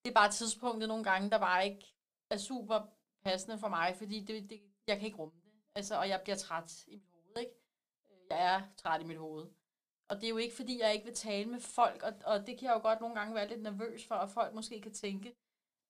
[0.05, 1.95] Det er bare tidspunktet nogle gange, der bare ikke
[2.31, 2.81] er super
[3.25, 5.53] passende for mig, fordi det, det, jeg kan ikke rumme det.
[5.75, 7.53] Altså, og jeg bliver træt i mit hoved, ikke?
[8.11, 9.47] Øh, jeg er træt i mit hoved.
[10.09, 12.59] Og det er jo ikke, fordi jeg ikke vil tale med folk, og, og det
[12.59, 15.35] kan jeg jo godt nogle gange være lidt nervøs for, at folk måske kan tænke,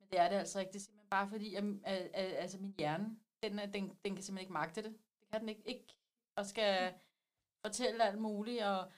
[0.01, 0.73] men det er det altså ikke.
[0.73, 4.23] Det er simpelthen bare fordi, at, at, at altså min hjerne, den, den, den kan
[4.23, 4.91] simpelthen ikke magte det.
[5.21, 5.63] Det kan den ikke.
[5.67, 5.97] ikke
[6.37, 6.95] og skal
[7.65, 8.93] fortælle alt muligt, og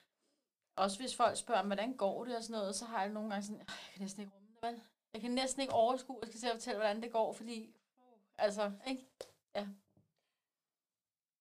[0.76, 3.46] også hvis folk spørger, hvordan går det og sådan noget, så har jeg nogle gange
[3.46, 4.82] sådan, jeg kan næsten ikke rumme det, vel?
[5.12, 8.18] Jeg kan næsten ikke overskue, at skal til at fortælle, hvordan det går, fordi, uh,
[8.38, 9.06] altså, ikke?
[9.54, 9.68] Ja.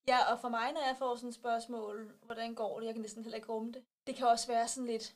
[0.07, 3.01] Ja, og for mig, når jeg får sådan et spørgsmål, hvordan går det, jeg kan
[3.01, 3.85] næsten heller ikke rumme det.
[4.07, 5.15] Det kan også være sådan lidt,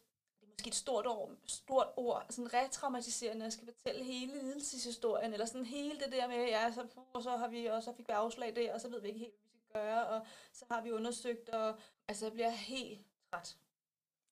[0.60, 5.66] måske et stort ord, stort ord, sådan retraumatiserende, jeg skal fortælle hele lidelseshistorien, eller sådan
[5.66, 8.56] hele det der med, ja, så, og så har vi, og så fik vi afslag
[8.56, 10.92] der, og så ved vi ikke helt, hvad vi skal gøre, og så har vi
[10.92, 13.02] undersøgt, og altså jeg bliver helt
[13.32, 13.58] træt.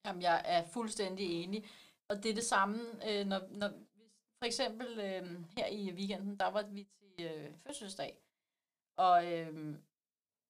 [0.06, 1.70] Jamen, jeg er fuldstændig enig,
[2.08, 3.70] og det er det samme, øh, når, når
[4.38, 8.18] for eksempel øh, her i weekenden, der var vi til øh, fødselsdag,
[8.98, 9.76] og øh,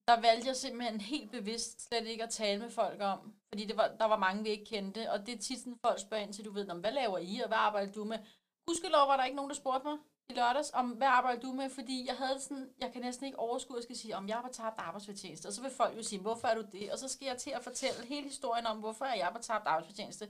[0.07, 3.77] der valgte jeg simpelthen helt bevidst slet ikke at tale med folk om, fordi det
[3.77, 6.33] var, der var mange, vi ikke kendte, og det er tit sådan, folk spørger ind
[6.33, 8.19] til, du ved, hvad laver I, og hvad arbejder du med?
[8.65, 9.97] Gudskelov var der ikke nogen, der spurgte mig.
[10.29, 13.39] i lørdags, om hvad arbejder du med, fordi jeg havde sådan, jeg kan næsten ikke
[13.39, 16.21] overskue at skal sige, om jeg har tabt arbejdsfortjeneste, og så vil folk jo sige,
[16.21, 16.91] hvorfor er du det?
[16.91, 19.67] Og så skal jeg til at fortælle hele historien om, hvorfor er jeg på tabt
[19.67, 20.25] arbejdsfortjeneste.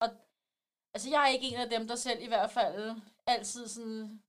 [0.00, 0.08] Og
[0.94, 4.22] altså, jeg er ikke en af dem, der selv i hvert fald altid sådan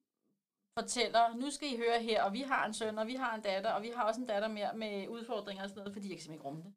[0.80, 3.42] fortæller, nu skal I høre her, og vi har en søn, og vi har en
[3.42, 6.18] datter, og vi har også en datter mere med udfordringer og sådan noget, fordi jeg
[6.18, 6.74] kan simpelthen ikke rumme det.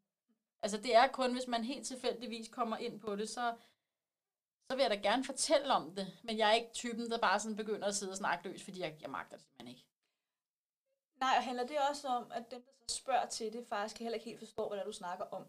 [0.63, 3.55] Altså det er kun, hvis man helt tilfældigvis kommer ind på det, så,
[4.71, 7.41] så vil jeg da gerne fortælle om det, men jeg er ikke typen, der bare
[7.41, 9.85] sådan begynder at sidde og snakke løs, fordi jeg, jeg magter det simpelthen ikke.
[11.21, 14.15] Nej, og handler det også om, at dem, der så spørger til det, faktisk heller
[14.15, 15.47] ikke helt forstår, hvad du snakker om?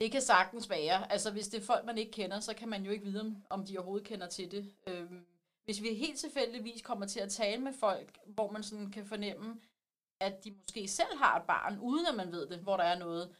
[0.00, 1.12] Det kan sagtens være.
[1.12, 3.44] Altså, hvis det er folk, man ikke kender, så kan man jo ikke vide, om-
[3.50, 4.74] om de overhovedet kender til det.
[4.86, 5.26] Øhm,
[5.64, 9.60] hvis vi helt tilfældigvis kommer til at tale med folk, hvor man sådan kan fornemme,
[10.20, 12.98] at de måske selv har et barn, uden at man ved det, hvor der er
[12.98, 13.36] noget,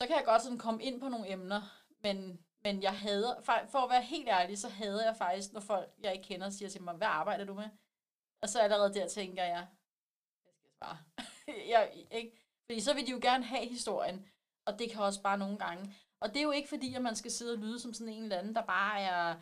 [0.00, 1.62] så kan jeg godt sådan komme ind på nogle emner,
[2.02, 5.60] men, men jeg hader, for, for at være helt ærlig, så hader jeg faktisk, når
[5.60, 7.68] folk, jeg ikke kender, siger til mig, hvad arbejder du med?
[8.42, 9.66] Og så allerede der tænker jeg,
[10.42, 10.98] hvad skal jeg svare?
[11.74, 12.40] jeg, ikke?
[12.66, 14.26] Fordi så vil de jo gerne have historien,
[14.66, 15.94] og det kan også bare nogle gange.
[16.20, 18.22] Og det er jo ikke fordi, at man skal sidde og lyde som sådan en
[18.22, 19.40] eller anden, der bare er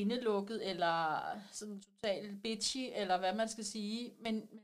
[0.00, 1.20] indelukket, eller
[1.50, 4.14] sådan totalt bitchy, eller hvad man skal sige.
[4.20, 4.60] Men, men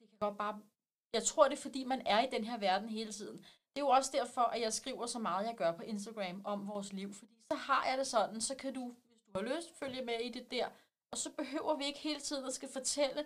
[0.00, 0.60] det kan godt bare...
[1.12, 3.36] Jeg tror, det er fordi, man er i den her verden hele tiden.
[3.36, 6.68] Det er jo også derfor, at jeg skriver så meget, jeg gør på Instagram om
[6.68, 7.14] vores liv.
[7.14, 10.20] Fordi så har jeg det sådan, så kan du, hvis du har lyst, følge med
[10.20, 10.68] i det der.
[11.10, 13.24] Og så behøver vi ikke hele tiden at skal fortælle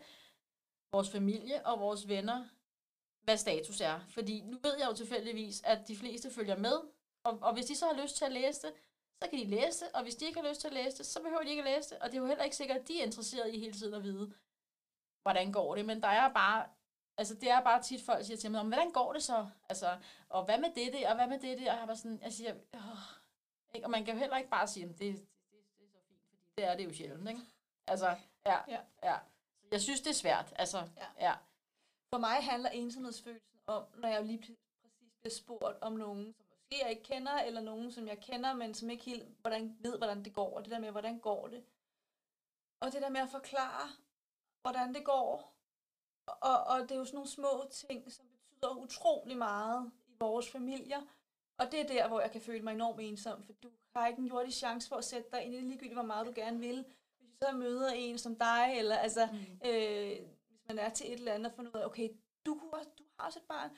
[0.92, 2.44] vores familie og vores venner,
[3.22, 4.00] hvad status er.
[4.08, 6.80] Fordi nu ved jeg jo tilfældigvis, at de fleste følger med,
[7.24, 8.72] og, og hvis de så har lyst til at læse det,
[9.22, 11.06] så kan de læse det, og hvis de ikke har lyst til at læse det,
[11.06, 12.88] så behøver de ikke at læse det, og det er jo heller ikke sikkert, at
[12.88, 14.32] de er interesseret i hele tiden at vide,
[15.22, 16.66] hvordan går det, men der er bare,
[17.18, 19.46] altså det er bare tit folk siger til mig, "Nå, men hvordan går det så,
[19.68, 19.98] altså,
[20.28, 22.80] og hvad med det og hvad med det og jeg var sådan, jeg siger, Åh.
[23.74, 23.86] ikke?
[23.86, 25.16] og man kan jo heller ikke bare sige, "Jamen, det, det,
[25.50, 27.40] det, det er så fint, fordi det er det jo sjældent, ikke?
[27.86, 28.16] Altså,
[28.46, 28.80] ja, Ja.
[29.02, 29.16] ja.
[29.72, 31.06] Jeg synes, det er svært, altså, Ja.
[31.28, 31.34] ja.
[32.12, 36.46] For mig handler ensomhedsfølelsen om, når jeg lige pr- præcis bliver spurgt om nogen, som
[36.78, 40.24] jeg ikke kender, eller nogen, som jeg kender, men som ikke helt hvordan, ved, hvordan
[40.24, 40.56] det går.
[40.56, 41.64] Og det der med, hvordan går det?
[42.80, 43.88] Og det der med at forklare,
[44.62, 45.54] hvordan det går.
[46.26, 50.50] Og, og det er jo sådan nogle små ting, som betyder utrolig meget i vores
[50.50, 51.00] familier.
[51.58, 54.18] Og det er der, hvor jeg kan føle mig enormt ensom, for du har ikke
[54.20, 56.58] en jordisk chance for at sætte dig ind i det ligegyldigt, hvor meget du gerne
[56.60, 56.84] vil.
[57.18, 59.68] Hvis du så møder en som dig, eller altså, Mm.
[59.68, 60.18] øh,
[60.48, 62.08] hvis man er til et eller andet og fundet ud af, okay,
[62.46, 62.60] du,
[62.98, 63.70] du har også et barn,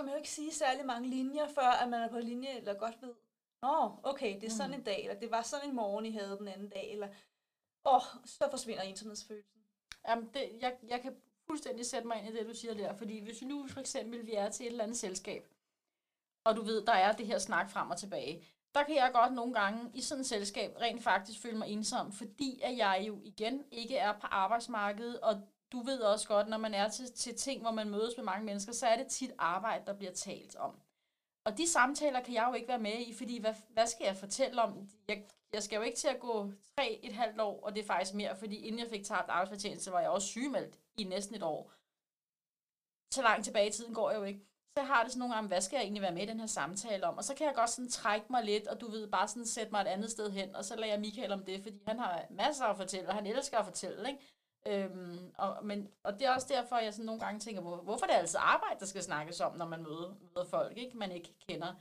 [0.00, 2.74] skal man jo ikke sige særlig mange linjer, før at man er på linje, eller
[2.74, 3.14] godt ved,
[3.62, 4.76] Nå, okay, det er sådan Mm.
[4.78, 7.08] en dag, eller det var sådan en morgen, I havde den anden dag, eller
[7.84, 9.60] åh, oh, så forsvinder ensomhedsfølelsen.
[10.08, 12.92] Jamen, det, jeg, jeg kan fuldstændig sætte mig ind i det, du siger der.
[12.92, 15.48] Fordi hvis vi nu for eksempel vi er til et eller andet selskab,
[16.44, 18.44] og du ved, der er det her snak frem og tilbage,
[18.74, 22.12] der kan jeg godt nogle gange i sådan et selskab rent faktisk føle mig ensom,
[22.12, 25.42] fordi at jeg jo igen ikke er på arbejdsmarkedet, og
[25.72, 28.44] du ved også godt, når man er til, til ting, hvor man mødes med mange
[28.44, 30.80] mennesker, så er det tit arbejde, der bliver talt om.
[31.44, 34.16] Og de samtaler kan jeg jo ikke være med i, fordi hvad, hvad skal jeg
[34.16, 34.88] fortælle om?
[35.08, 37.86] Jeg, jeg skal jo ikke til at gå tre et halvt år, og det er
[37.86, 41.42] faktisk mere, fordi inden jeg fik tabt arbejdsfortjeneste, var jeg også sygemeldt i næsten et
[41.42, 41.72] år.
[43.14, 44.40] Så langt tilbage i tiden går jeg jo ikke.
[44.74, 46.40] Så jeg har det sådan nogle gange, hvad skal jeg egentlig være med i den
[46.40, 47.16] her samtale om?
[47.16, 49.72] Og så kan jeg godt sådan trække mig lidt, og du ved, bare sådan sætte
[49.72, 52.26] mig et andet sted hen, og så lader jeg Michael om det, fordi han har
[52.30, 54.20] masser at fortælle, og han elsker at fortælle, ikke?
[54.66, 58.06] Øhm, og, men, og det er også derfor, jeg sådan nogle gange tænker, hvor, hvorfor
[58.06, 60.96] er det altså arbejde, der skal snakkes om, når man møder, møder folk, ikke?
[60.96, 61.74] man ikke kender.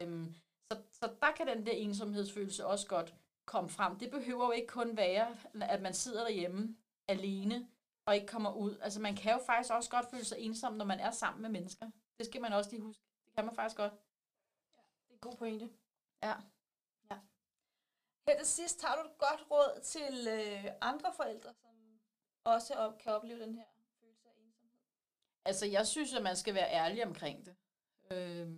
[0.00, 0.34] Øhm,
[0.72, 3.14] så, så der kan den der ensomhedsfølelse også godt
[3.44, 3.98] komme frem.
[3.98, 6.76] Det behøver jo ikke kun være, at man sidder derhjemme
[7.08, 7.68] alene
[8.06, 8.78] og ikke kommer ud.
[8.80, 11.50] Altså man kan jo faktisk også godt føle sig ensom, når man er sammen med
[11.50, 11.90] mennesker.
[12.18, 13.02] Det skal man også lige huske.
[13.26, 13.92] Det kan man faktisk godt.
[13.92, 15.70] Det er en god pointe.
[16.22, 16.34] Ja.
[18.28, 21.70] Her til sidst har du et godt råd til øh, andre forældre, som
[22.54, 23.64] også op, kan opleve den her
[24.00, 24.78] følelse af ensomhed.
[25.44, 27.54] Altså, jeg synes, at man skal være ærlig omkring det.
[28.10, 28.48] Øh,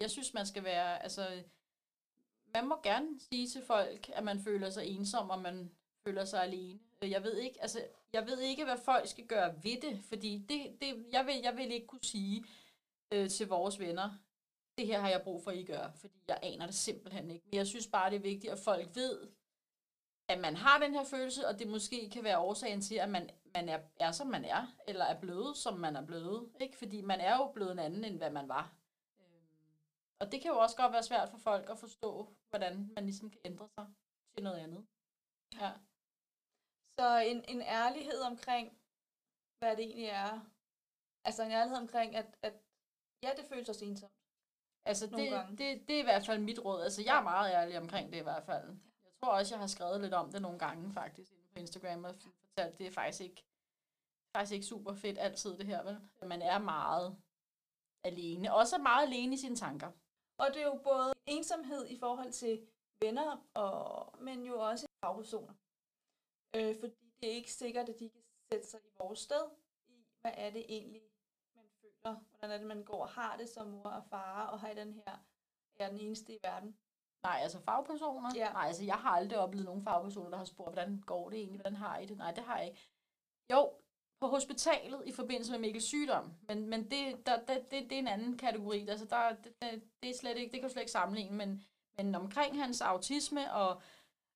[0.00, 1.42] jeg synes, man skal være, altså,
[2.54, 5.70] man må gerne sige til folk, at man føler sig ensom, og man
[6.04, 6.80] føler sig alene.
[7.02, 10.80] Jeg ved ikke, altså, jeg ved ikke, hvad folk skal gøre ved det, fordi det,
[10.80, 12.44] det, jeg, vil, jeg vil ikke kunne sige
[13.12, 14.10] øh, til vores venner,
[14.78, 17.46] det her har jeg brug for, at I gør, fordi jeg aner det simpelthen ikke.
[17.50, 19.28] Men jeg synes bare, det er vigtigt, at folk ved,
[20.30, 23.30] at man har den her følelse, og det måske kan være årsagen til, at man,
[23.54, 26.52] man er, er, som man er, eller er blevet, som man er blevet.
[26.60, 26.76] Ikke?
[26.76, 28.74] Fordi man er jo blevet en anden, end hvad man var.
[29.18, 29.78] Øhm,
[30.20, 33.30] Og det kan jo også godt være svært for folk at forstå, hvordan man ligesom
[33.30, 33.86] kan ændre sig
[34.34, 34.86] til noget andet.
[35.60, 35.72] Ja.
[36.98, 38.78] Så en, en ærlighed omkring,
[39.58, 40.40] hvad det egentlig er.
[41.24, 42.54] Altså en ærlighed omkring, at, at
[43.22, 44.12] ja, det føles også ensomt.
[44.84, 46.82] Altså, det, det, det er i hvert fald mit råd.
[46.82, 48.76] Altså, jeg er meget ærlig omkring det i hvert fald.
[49.20, 52.14] Tror også, jeg har skrevet lidt om det nogle gange, faktisk, inde på Instagram og
[52.14, 53.44] fortalt, det er faktisk ikke,
[54.36, 56.00] faktisk ikke super fedt altid det her, vel?
[56.28, 57.16] Man er meget
[58.04, 58.54] alene.
[58.54, 59.90] Også meget alene i sine tanker.
[60.38, 62.66] Og det er jo både ensomhed i forhold til
[63.02, 65.54] venner, og, men jo også fagpersoner.
[66.56, 69.50] Øh, fordi det er ikke sikkert, at de kan sætte sig i vores sted
[69.86, 71.02] i, hvad er det egentlig,
[71.54, 74.60] man føler, hvordan er det, man går og har det som mor og far, og
[74.60, 75.18] har i den her,
[75.76, 76.76] er den eneste i verden.
[77.22, 78.30] Nej, altså fagpersoner?
[78.36, 78.52] Ja.
[78.52, 81.60] Nej, altså jeg har aldrig oplevet nogen fagpersoner, der har spurgt, hvordan går det egentlig,
[81.60, 82.16] hvordan har I det?
[82.16, 82.80] Nej, det har jeg ikke.
[83.52, 83.72] Jo,
[84.20, 87.98] på hospitalet i forbindelse med Mikkels sygdom, men, men det, der, der, det, det er
[87.98, 88.88] en anden kategori.
[88.88, 91.64] Altså der, det, det, det, er slet ikke, det kan du slet ikke sammenligne, men,
[91.96, 93.82] men omkring hans autisme og,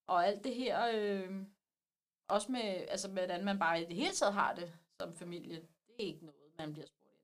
[0.06, 1.42] og alt det her, øh,
[2.28, 5.56] også med, altså med, hvordan man bare i det hele taget har det som familie,
[5.56, 7.20] det er ikke noget, man bliver spurgt ind.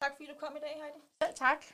[0.00, 0.98] Tak fordi du kom i dag, Heidi.
[1.22, 1.64] Selv tak.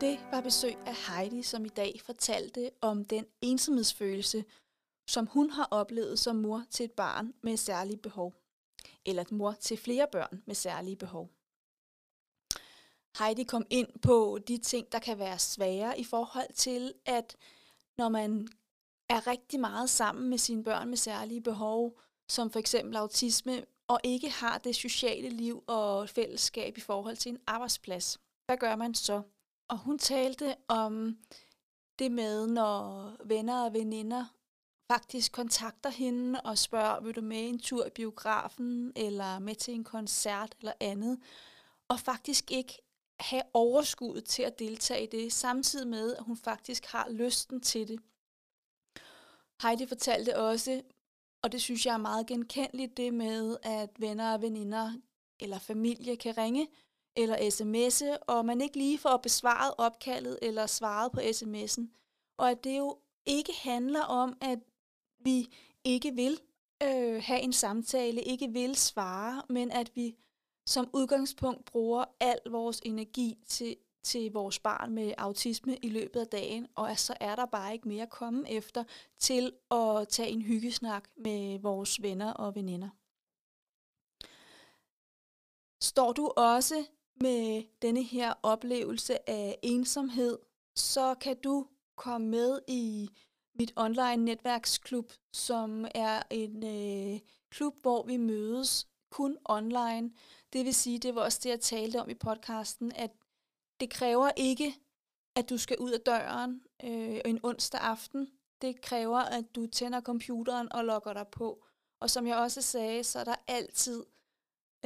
[0.00, 4.44] Det var besøg af Heidi, som i dag fortalte om den ensomhedsfølelse,
[5.08, 8.34] som hun har oplevet som mor til et barn med særlige behov.
[9.06, 11.30] Eller et mor til flere børn med særlige behov.
[13.18, 17.36] Heidi kom ind på de ting, der kan være svære i forhold til, at
[17.98, 18.48] når man
[19.08, 24.00] er rigtig meget sammen med sine børn med særlige behov, som for eksempel autisme, og
[24.04, 28.18] ikke har det sociale liv og fællesskab i forhold til en arbejdsplads.
[28.46, 29.22] Hvad gør man så?
[29.70, 31.18] Og hun talte om
[31.98, 34.24] det med, når venner og veninder
[34.90, 39.74] faktisk kontakter hende og spørger, vil du med en tur i biografen, eller med til
[39.74, 41.20] en koncert eller andet,
[41.88, 42.78] og faktisk ikke
[43.20, 47.88] have overskud til at deltage i det, samtidig med, at hun faktisk har lysten til
[47.88, 48.00] det.
[49.62, 50.82] Heidi fortalte også,
[51.42, 54.92] og det synes jeg er meget genkendeligt, det med, at venner og veninder
[55.40, 56.68] eller familie kan ringe
[57.22, 61.86] eller sms'e, og man ikke lige får besvaret opkaldet eller svaret på sms'en.
[62.38, 64.58] Og at det jo ikke handler om, at
[65.24, 65.54] vi
[65.84, 66.40] ikke vil
[66.82, 70.16] øh, have en samtale, ikke vil svare, men at vi
[70.66, 76.26] som udgangspunkt bruger al vores energi til, til vores barn med autisme i løbet af
[76.26, 78.84] dagen, og så er der bare ikke mere at komme efter
[79.18, 82.88] til at tage en hyggesnak med vores venner og veninder.
[85.82, 86.84] Står du også
[87.20, 90.38] med denne her oplevelse af ensomhed,
[90.76, 91.66] så kan du
[91.96, 93.10] komme med i
[93.58, 100.12] mit online netværksklub, som er en øh, klub, hvor vi mødes kun online.
[100.52, 103.10] Det vil sige, det var også det, jeg talte om i podcasten, at
[103.80, 104.74] det kræver ikke,
[105.36, 108.28] at du skal ud af døren øh, en onsdag aften.
[108.62, 111.64] Det kræver, at du tænder computeren og logger dig på.
[112.00, 114.04] Og som jeg også sagde, så er der altid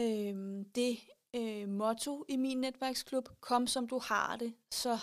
[0.00, 0.98] øh, det
[1.34, 4.54] øh, motto i min netværksklub, kom som du har det.
[4.70, 4.98] Så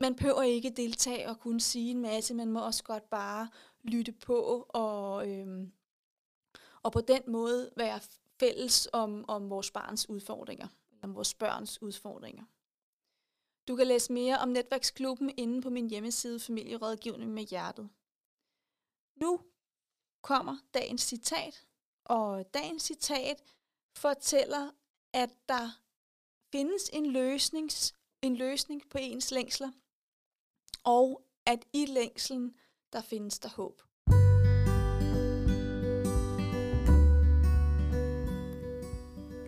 [0.00, 3.48] man behøver ikke deltage og kunne sige en masse, man må også godt bare
[3.82, 5.68] lytte på og, øh,
[6.82, 8.00] og på den måde være
[8.40, 10.68] fælles om, om vores barns udfordringer,
[11.02, 12.44] om vores børns udfordringer.
[13.68, 17.88] Du kan læse mere om netværksklubben inde på min hjemmeside Familierådgivning med Hjertet.
[19.16, 19.40] Nu
[20.22, 21.66] kommer dagens citat,
[22.04, 23.42] og dagens citat
[23.96, 24.70] fortæller,
[25.14, 25.82] at der
[26.52, 29.70] findes en, løsnings, en løsning på ens længsler,
[30.84, 32.54] og at i længslen,
[32.92, 33.82] der findes der håb.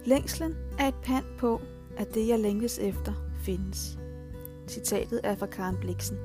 [0.06, 1.60] Længslen er et pand på,
[1.98, 3.12] at det, jeg længes efter,
[3.44, 3.98] findes.
[4.68, 6.16] Citatet er fra Karen Bliksen.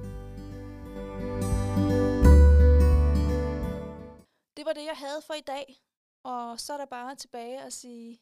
[4.58, 5.76] Det var det, jeg havde for i dag.
[6.24, 8.20] Og så er der bare tilbage at sige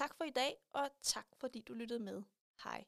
[0.00, 2.22] tak for i dag, og tak fordi du lyttede med.
[2.64, 2.84] Hej.